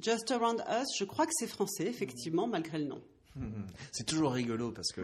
[0.00, 3.02] Just Around Us, je crois que c'est français, effectivement, malgré le nom.
[3.92, 5.02] C'est toujours rigolo parce que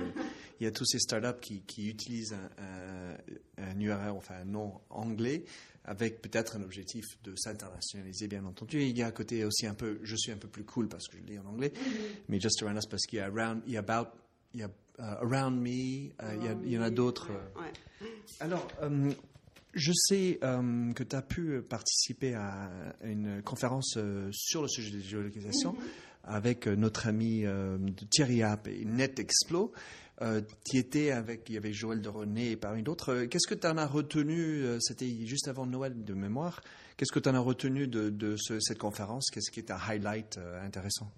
[0.61, 3.17] il y a tous ces startups qui, qui utilisent un,
[3.63, 5.45] un, URL, enfin un nom anglais,
[5.85, 8.83] avec peut-être un objectif de s'internationaliser, bien entendu.
[8.83, 11.07] il y a à côté aussi un peu, je suis un peu plus cool parce
[11.09, 11.73] que je lis en anglais,
[12.29, 14.11] mais Just Around Us parce qu'il y a Around, il y a About,
[14.55, 16.13] il y a uh, Around Me, uh,
[16.65, 17.31] il, y a, en a d'autres.
[18.41, 19.15] Alors, um,
[19.75, 22.71] je sais um, que tu as pu participer à
[23.05, 25.75] une conférence euh, sur le sujet de géolocalisation.
[25.75, 27.79] Mm-hmm avec euh, notre ami euh,
[28.11, 29.73] Thierry App et NetExplo.
[30.23, 33.13] Euh, tu étais avec, il y avait Joël de René et parmi d'autres.
[33.13, 36.61] Euh, qu'est-ce que tu en as retenu C'était juste avant Noël de mémoire.
[36.97, 39.27] Qu'est-ce que tu en as retenu de, de ce, cette conférence?
[39.31, 41.11] Qu'est-ce qui est un highlight intéressant?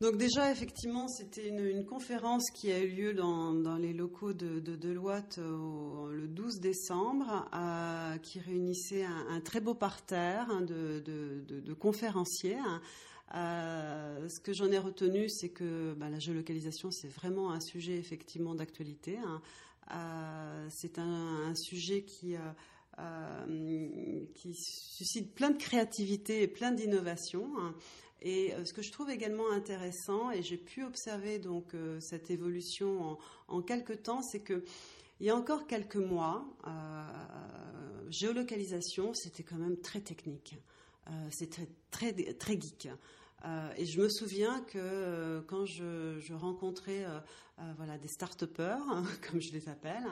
[0.00, 4.76] Donc déjà, effectivement, c'était une, conférence qui a eu lieu dans, les locaux de, de
[4.76, 7.48] Deloitte le 12 décembre,
[8.22, 12.58] qui réunissait un, très beau parterre hein, de, de, conférenciers.
[12.58, 12.80] Hein,
[13.34, 17.96] euh, ce que j'en ai retenu, c'est que bah, la géolocalisation, c'est vraiment un sujet
[17.96, 19.18] effectivement d'actualité.
[19.18, 19.42] Hein.
[19.92, 22.36] Euh, c'est un, sujet qui,
[22.98, 27.50] euh, qui suscite plein de créativité et plein d'innovation.
[27.58, 27.74] Hein.
[28.20, 33.18] Et ce que je trouve également intéressant, et j'ai pu observer donc cette évolution en,
[33.46, 34.64] en quelques temps, c'est que
[35.20, 36.44] il y a encore quelques mois,
[38.10, 40.56] géolocalisation, c'était quand même très technique.
[41.30, 42.88] c'était très, très geek.
[43.44, 47.20] Euh, et je me souviens que euh, quand je, je rencontrais euh,
[47.76, 48.82] voilà, des start-upers,
[49.30, 50.06] comme je les appelle,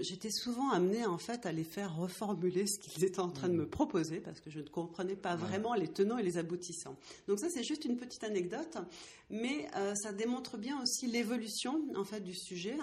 [0.00, 3.54] j'étais souvent amenée en fait à les faire reformuler ce qu'ils étaient en train de
[3.54, 6.96] me proposer parce que je ne comprenais pas vraiment les tenants et les aboutissants.
[7.28, 8.78] Donc ça c'est juste une petite anecdote,
[9.30, 12.76] mais ça démontre bien aussi l'évolution en fait du sujet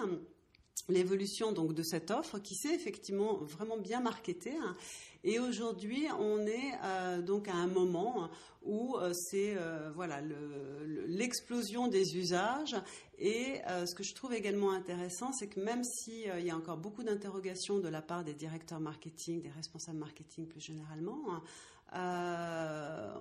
[0.88, 4.56] l'évolution donc de cette offre qui s'est effectivement vraiment bien marketée.
[4.62, 4.76] Hein.
[5.26, 8.28] Et aujourd'hui, on est euh, donc à un moment
[8.62, 10.20] où euh, c'est euh, voilà
[11.06, 12.76] l'explosion des usages.
[13.18, 16.76] Et ce que je trouve également intéressant, c'est que même s'il il y a encore
[16.76, 21.20] beaucoup d'interrogations de la part des directeurs marketing, des responsables marketing plus généralement,
[21.92, 23.14] hein,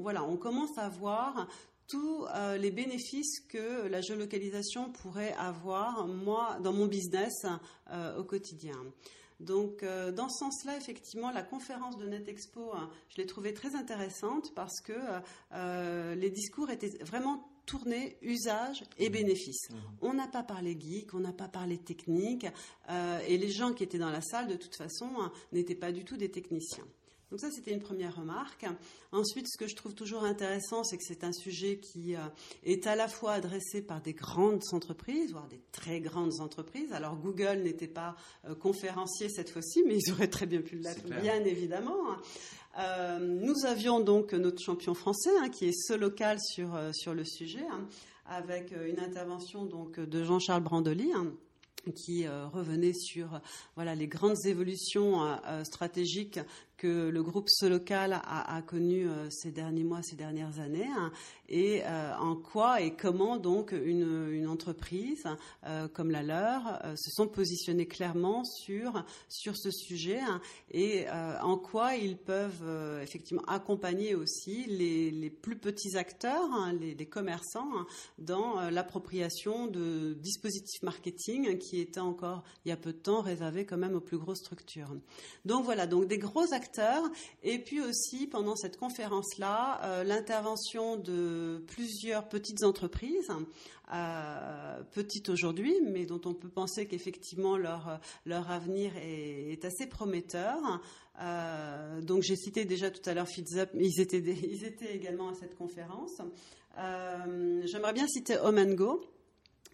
[0.00, 1.46] voilà, on commence à voir
[1.90, 7.44] tous euh, les bénéfices que la géolocalisation pourrait avoir, moi, dans mon business
[7.90, 8.76] euh, au quotidien.
[9.40, 13.74] Donc, euh, dans ce sens-là, effectivement, la conférence de NetExpo, hein, je l'ai trouvée très
[13.74, 14.92] intéressante parce que
[15.52, 19.12] euh, les discours étaient vraiment tournés usage et mmh.
[19.12, 19.70] bénéfice.
[19.70, 19.74] Mmh.
[20.02, 22.46] On n'a pas parlé geek, on n'a pas parlé technique,
[23.28, 26.04] et les gens qui étaient dans la salle, de toute façon, hein, n'étaient pas du
[26.04, 26.86] tout des techniciens.
[27.30, 28.66] Donc ça, c'était une première remarque.
[29.12, 32.20] Ensuite, ce que je trouve toujours intéressant, c'est que c'est un sujet qui euh,
[32.64, 36.92] est à la fois adressé par des grandes entreprises, voire des très grandes entreprises.
[36.92, 38.16] Alors Google n'était pas
[38.48, 42.00] euh, conférencier cette fois-ci, mais ils auraient très bien pu l'être, bien évidemment.
[42.78, 47.24] Euh, nous avions donc notre champion français, hein, qui est ce local sur, sur le
[47.24, 47.86] sujet, hein,
[48.26, 51.12] avec une intervention donc de Jean-Charles Brandoli.
[51.14, 51.32] Hein,
[52.04, 53.40] qui revenait sur
[53.74, 55.22] voilà les grandes évolutions
[55.64, 56.38] stratégiques
[56.80, 61.12] que le groupe Solocal a, connu euh, ces derniers mois, ces dernières années, hein,
[61.46, 65.24] et euh, en quoi et comment donc une, une entreprise
[65.66, 71.06] euh, comme la leur se sont positionnées clairement sur sur ce sujet hein, et
[71.42, 72.64] en quoi ils peuvent
[73.02, 77.68] effectivement accompagner aussi les, les plus petits acteurs, hein, les, les, commerçants,
[78.18, 83.66] dans l'appropriation de dispositifs marketing qui étaient encore il y a peu de temps réservés
[83.66, 84.94] quand même aux plus grosses structures.
[85.44, 86.69] Donc voilà, donc des gros acteurs
[87.42, 93.30] et puis aussi, pendant cette conférence-là, euh, l'intervention de plusieurs petites entreprises,
[93.92, 100.80] euh, petites aujourd'hui, mais dont on peut penser qu'effectivement leur, leur avenir est, assez prometteur.
[101.20, 104.18] Euh, donc j'ai cité déjà tout à l'heure FeedsUp, ils étaient,
[104.50, 106.20] ils étaient également à cette conférence.
[106.76, 109.02] J'aimerais bien citer Home Go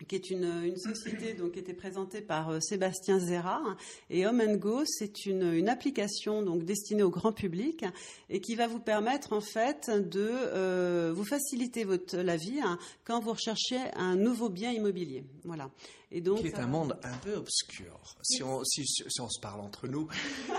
[0.04, 3.62] qui est une, une, société donc qui était présentée par euh, Sébastien Zera
[4.10, 7.84] et Home Go c'est une, une, application donc destinée au grand public
[8.28, 12.78] et qui va vous permettre en fait de euh, vous faciliter votre la vie hein,
[13.04, 15.70] quand vous recherchez un nouveau bien immobilier voilà
[16.12, 19.40] et donc, qui est un monde un peu obscur, si on, si, si on se
[19.40, 20.06] parle entre nous.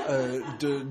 [0.09, 0.85] euh, de,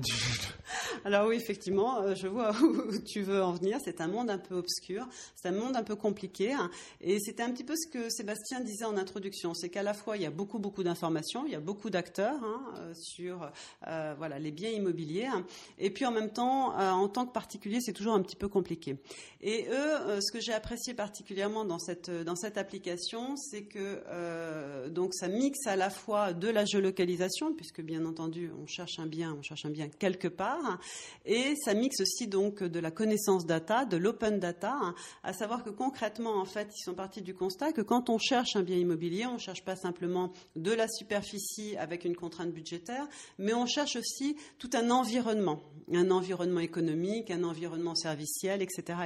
[1.05, 3.77] Alors oui, effectivement, euh, je vois où tu veux en venir.
[3.83, 6.53] C'est un monde un peu obscur, c'est un monde un peu compliqué.
[6.53, 6.71] Hein.
[7.01, 10.17] et c'était un petit peu ce que Sébastien disait en introduction, c'est qu'à la fois,
[10.17, 13.51] il y a beaucoup, beaucoup d'informations, il y a beaucoup d'acteurs hein, euh, sur
[13.87, 15.25] euh, voilà, les biens immobiliers.
[15.25, 15.45] Hein.
[15.77, 18.97] et puis en même temps, en tant que particulier, c'est toujours un petit peu compliqué.
[19.41, 24.89] Et eux, ce que j'ai apprécié particulièrement dans cette, dans cette application, c'est que euh,
[24.89, 29.05] donc ça mixe à la fois de la géolocalisation, puisque bien entendu on cherche un
[29.05, 30.79] bien, on cherche un bien quelque part,
[31.25, 34.77] et ça mixe aussi donc de la connaissance data, de l'open data,
[35.23, 38.55] à savoir que concrètement en fait ils sont partis du constat que quand on cherche
[38.57, 43.07] un bien immobilier, on ne cherche pas simplement de la superficie avec une contrainte budgétaire,
[43.37, 45.61] mais on cherche aussi tout un environnement,
[45.93, 48.97] un environnement économique, un environnement serviciel, etc.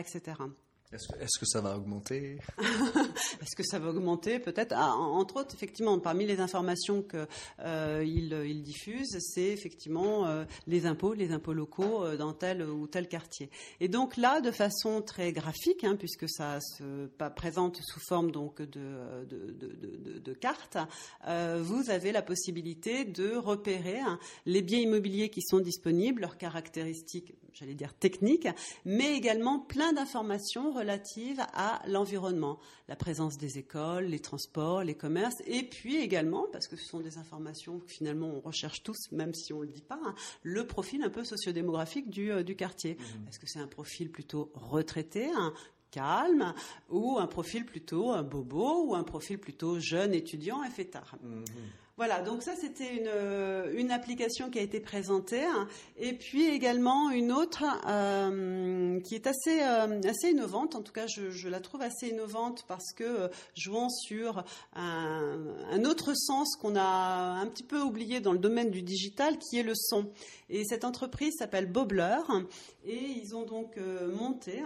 [0.94, 2.38] Est-ce que, ça va augmenter?
[3.42, 4.40] Est-ce que ça va augmenter?
[4.40, 4.74] Peut-être.
[4.76, 7.28] Ah, entre autres, effectivement, parmi les informations qu'il
[7.60, 13.08] euh, diffuse, c'est effectivement euh, les impôts, les impôts locaux euh, dans tel ou tel
[13.08, 13.50] quartier.
[13.80, 18.62] Et donc là, de façon très graphique, hein, puisque ça se présente sous forme donc
[18.62, 20.36] de, de,
[21.28, 26.38] euh, vous avez la possibilité de repérer hein, les biens immobiliers qui sont disponibles, leurs
[26.38, 28.48] caractéristiques, j'allais dire techniques,
[28.86, 35.42] mais également plein d'informations relative à l'environnement, la présence des écoles, les transports, les commerces,
[35.46, 39.34] et puis également, parce que ce sont des informations que finalement on recherche tous, même
[39.34, 42.56] si on ne le dit pas, hein, le profil un peu sociodémographique du, euh, du
[42.56, 42.96] quartier.
[42.96, 43.28] Mmh.
[43.30, 45.30] Est-ce que c'est un profil plutôt retraité,
[45.92, 46.54] calme,
[46.90, 51.18] ou un profil plutôt un bobo, ou un profil plutôt jeune étudiant et fêtard?
[51.22, 51.44] Mmh.
[52.02, 55.68] Voilà, donc ça c'était une, euh, une application qui a été présentée, hein.
[56.00, 60.74] et puis également une autre euh, qui est assez euh, assez innovante.
[60.74, 64.44] En tout cas, je, je, la trouve assez innovante parce que jouant sur
[64.74, 65.38] un,
[65.70, 66.82] un autre sens qu'on a
[67.40, 70.10] un petit peu oublié dans le domaine du digital, qui est le son.
[70.50, 72.18] Et cette entreprise s'appelle Bobler,
[72.84, 73.78] et ils ont donc
[74.12, 74.64] monté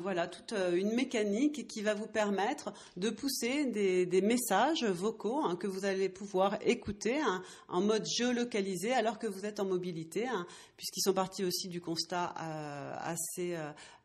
[0.00, 5.56] voilà toute euh, une mécanique qui va vous permettre de pousser des, messages vocaux hein,
[5.56, 10.26] que vous allez pouvoir écouter hein, en mode géolocalisé alors que vous êtes en mobilité,
[10.26, 13.56] hein, puisqu'ils sont partis aussi du constat euh, assez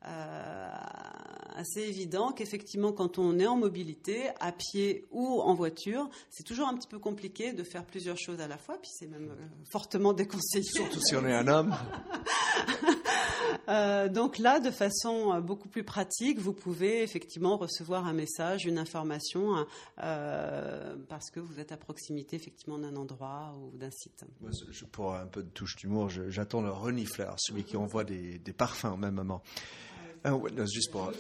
[0.06, 0.70] euh,
[1.56, 6.68] assez évident qu'effectivement quand on est en mobilité, à pied ou en voiture, c'est toujours
[6.68, 9.36] un petit peu compliqué de faire plusieurs choses à la fois, puis c'est même
[9.72, 10.64] fortement déconseillé.
[10.64, 11.76] Surtout si on est un homme.
[13.70, 18.66] Euh, donc là, de façon euh, beaucoup plus pratique, vous pouvez effectivement recevoir un message,
[18.66, 19.66] une information,
[20.00, 24.26] euh, parce que vous êtes à proximité effectivement d'un endroit ou d'un site.
[24.92, 28.98] pour un peu de touche d'humour, j'attends le renifleur, celui qui envoie des, parfums au
[28.98, 29.42] même moment.
[30.66, 31.12] juste pour,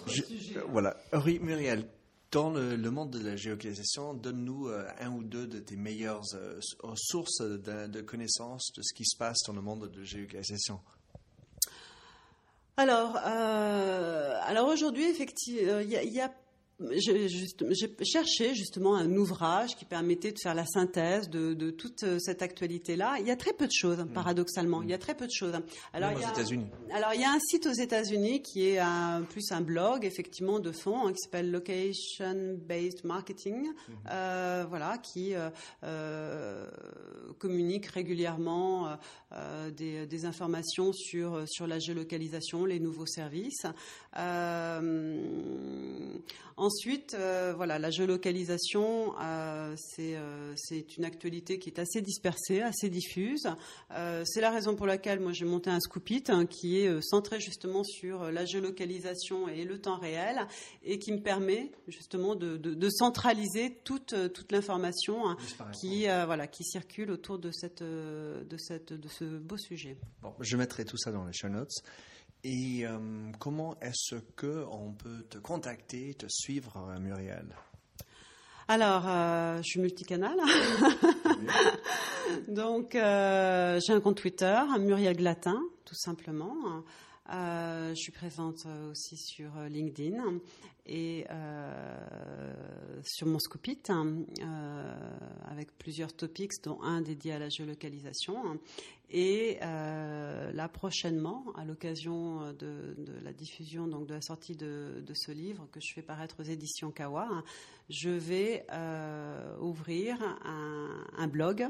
[0.69, 0.95] voilà.
[1.41, 1.87] Muriel,
[2.31, 6.59] Dans le, monde de la géolocalisation, donne-nous euh, un ou deux de tes meilleures euh,
[6.95, 10.81] sources de, de, connaissances de ce qui se passe dans le monde de la géolocalisation.
[12.79, 16.31] Alors, euh, alors aujourd'hui, effectivement, il y, y, a
[16.91, 17.27] j'ai
[18.03, 22.43] cherché justement un ouvrage qui permettait de faire la synthèse de, de toute euh, cette
[22.43, 23.15] actualité-là.
[23.19, 24.13] Il y a très peu de choses, mm.
[24.13, 24.83] paradoxalement.
[24.83, 24.99] Il y a mm.
[24.99, 25.53] très peu de choses.
[25.93, 26.67] Alors, il y a, aux États-Unis.
[26.93, 30.59] Alors, il y a un site aux États-Unis qui est un, plus un blog, effectivement,
[30.59, 33.93] de fond, hein, qui s'appelle Location Based Marketing, mm-hmm.
[34.11, 35.49] euh, voilà, qui euh,
[35.83, 36.67] euh,
[37.39, 38.97] communique régulièrement
[39.75, 43.65] des, des, informations sur sur la géolocalisation, les nouveaux services.
[44.17, 46.17] Euh,
[46.67, 52.89] Ensuite, euh, voilà, la géolocalisation, euh, euh, c'est une actualité qui est assez dispersée, assez
[52.89, 53.47] diffuse.
[54.25, 57.85] c'est la raison pour laquelle moi j'ai monté un Scoopit hein, qui est centré justement
[57.85, 60.45] sur la géolocalisation et le temps réel
[60.83, 65.37] et qui me permet justement de, centraliser toute, toute l'information hein,
[65.79, 69.95] qui, voilà, qui circule autour de, cette, de, cette, de ce beau sujet.
[70.21, 71.81] Bon, je mettrai tout ça dans les show notes.
[72.43, 72.97] Et euh,
[73.39, 77.55] comment est-ce qu'on peut te contacter, te suivre, euh, Muriel?
[78.67, 80.37] Alors, euh, je suis multicanal.
[82.47, 86.83] Donc, j'ai un compte Twitter, Muriel Glatin, tout simplement.
[87.29, 90.39] Je suis présente aussi sur LinkedIn
[90.85, 91.25] et
[93.03, 93.81] sur mon Scoopit
[95.45, 98.59] avec plusieurs topics, dont un dédié à la géolocalisation.
[99.09, 105.31] Et euh, là prochainement, à l'occasion de, la diffusion, donc de la sortie de, ce
[105.31, 107.29] livre que je fais paraître aux éditions Kawa,
[107.89, 111.67] je vais euh, ouvrir un, blog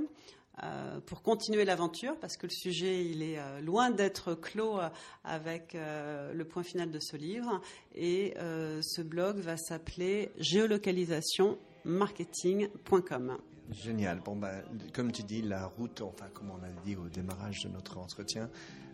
[0.64, 4.80] euh, pour continuer l'aventure, parce que le sujet il est loin d'être clos
[5.24, 7.62] avec le point final de ce livre.
[7.96, 13.38] Et ce blog va s'appeler géolocalisationmarketing.com.
[13.72, 14.22] Génial.
[14.24, 14.52] Bon, bah,
[14.94, 18.50] comme tu dis, la route, enfin, comme on a dit au démarrage de notre entretien,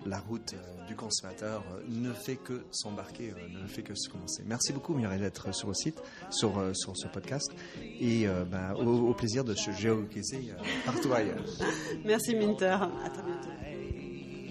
[0.06, 4.10] la route euh, du consommateur euh, ne fait que s'embarquer, euh, ne fait que se
[4.10, 4.44] commencer.
[4.46, 6.02] Merci beaucoup, Mireille, d'être sur le site,
[6.32, 7.52] sur, sur ce podcast.
[8.00, 10.54] Et bah, au, plaisir de se géolocaliser
[10.86, 11.44] partout ailleurs.
[12.06, 12.78] Merci, Minter.
[13.06, 13.50] À très bientôt.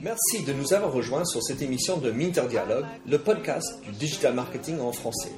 [0.00, 4.34] Merci de nous avoir rejoints sur cette émission de Minter Dialogue, le podcast du digital
[4.34, 5.32] marketing en français.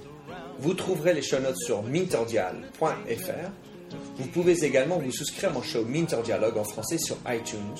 [0.58, 3.73] Vous trouverez les show notes sur minterdial.fr
[4.16, 7.74] vous pouvez également vous souscrire à mon show Minter Dialogue en français sur iTunes,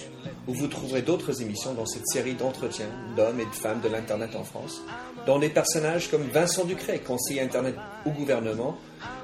[0.49, 4.35] où vous trouverez d'autres émissions dans cette série d'entretiens d'hommes et de femmes de l'Internet
[4.35, 4.83] en France,
[5.27, 8.77] dont des personnages comme Vincent Ducret, conseiller Internet au gouvernement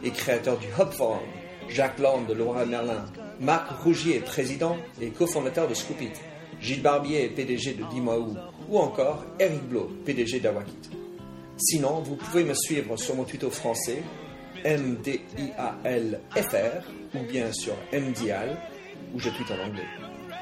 [0.02, 1.20] et créateur du Hub Forum,
[1.68, 3.04] Jacques Land de Laura Merlin,
[3.40, 6.12] Marc Rougier, président et cofondateur de Scoopit,
[6.60, 8.36] Gilles Barbier, PDG de Dimaou,
[8.68, 10.90] ou encore Eric Blo, PDG d'Awakit.
[11.56, 14.02] Sinon, vous pouvez me suivre sur mon tuto français
[14.64, 15.22] M-D-I-A-L-F-R
[17.14, 18.56] ou bien sur MDIAL
[19.14, 19.86] où je tweet en anglais.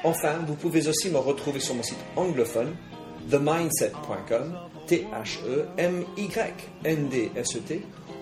[0.03, 2.75] Enfin, vous pouvez aussi me retrouver sur mon site anglophone
[3.29, 4.55] themindset.com
[4.87, 5.41] T-H-E-M-Y-N-D-S-E-T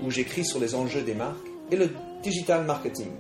[0.03, 1.37] où j'écris sur les enjeux des marques
[1.71, 1.89] et le
[2.23, 3.11] digital marketing.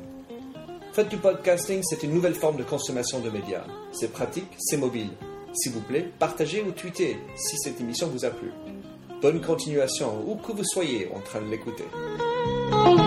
[0.93, 3.65] Faites du podcasting, c'est une nouvelle forme de consommation de médias.
[3.91, 5.11] C'est pratique, c'est mobile.
[5.53, 8.51] S'il vous plaît, partagez ou tweetez si cette émission vous a plu.
[9.21, 11.85] Bonne continuation où que vous soyez en train de l'écouter.
[12.69, 13.06] Thank you.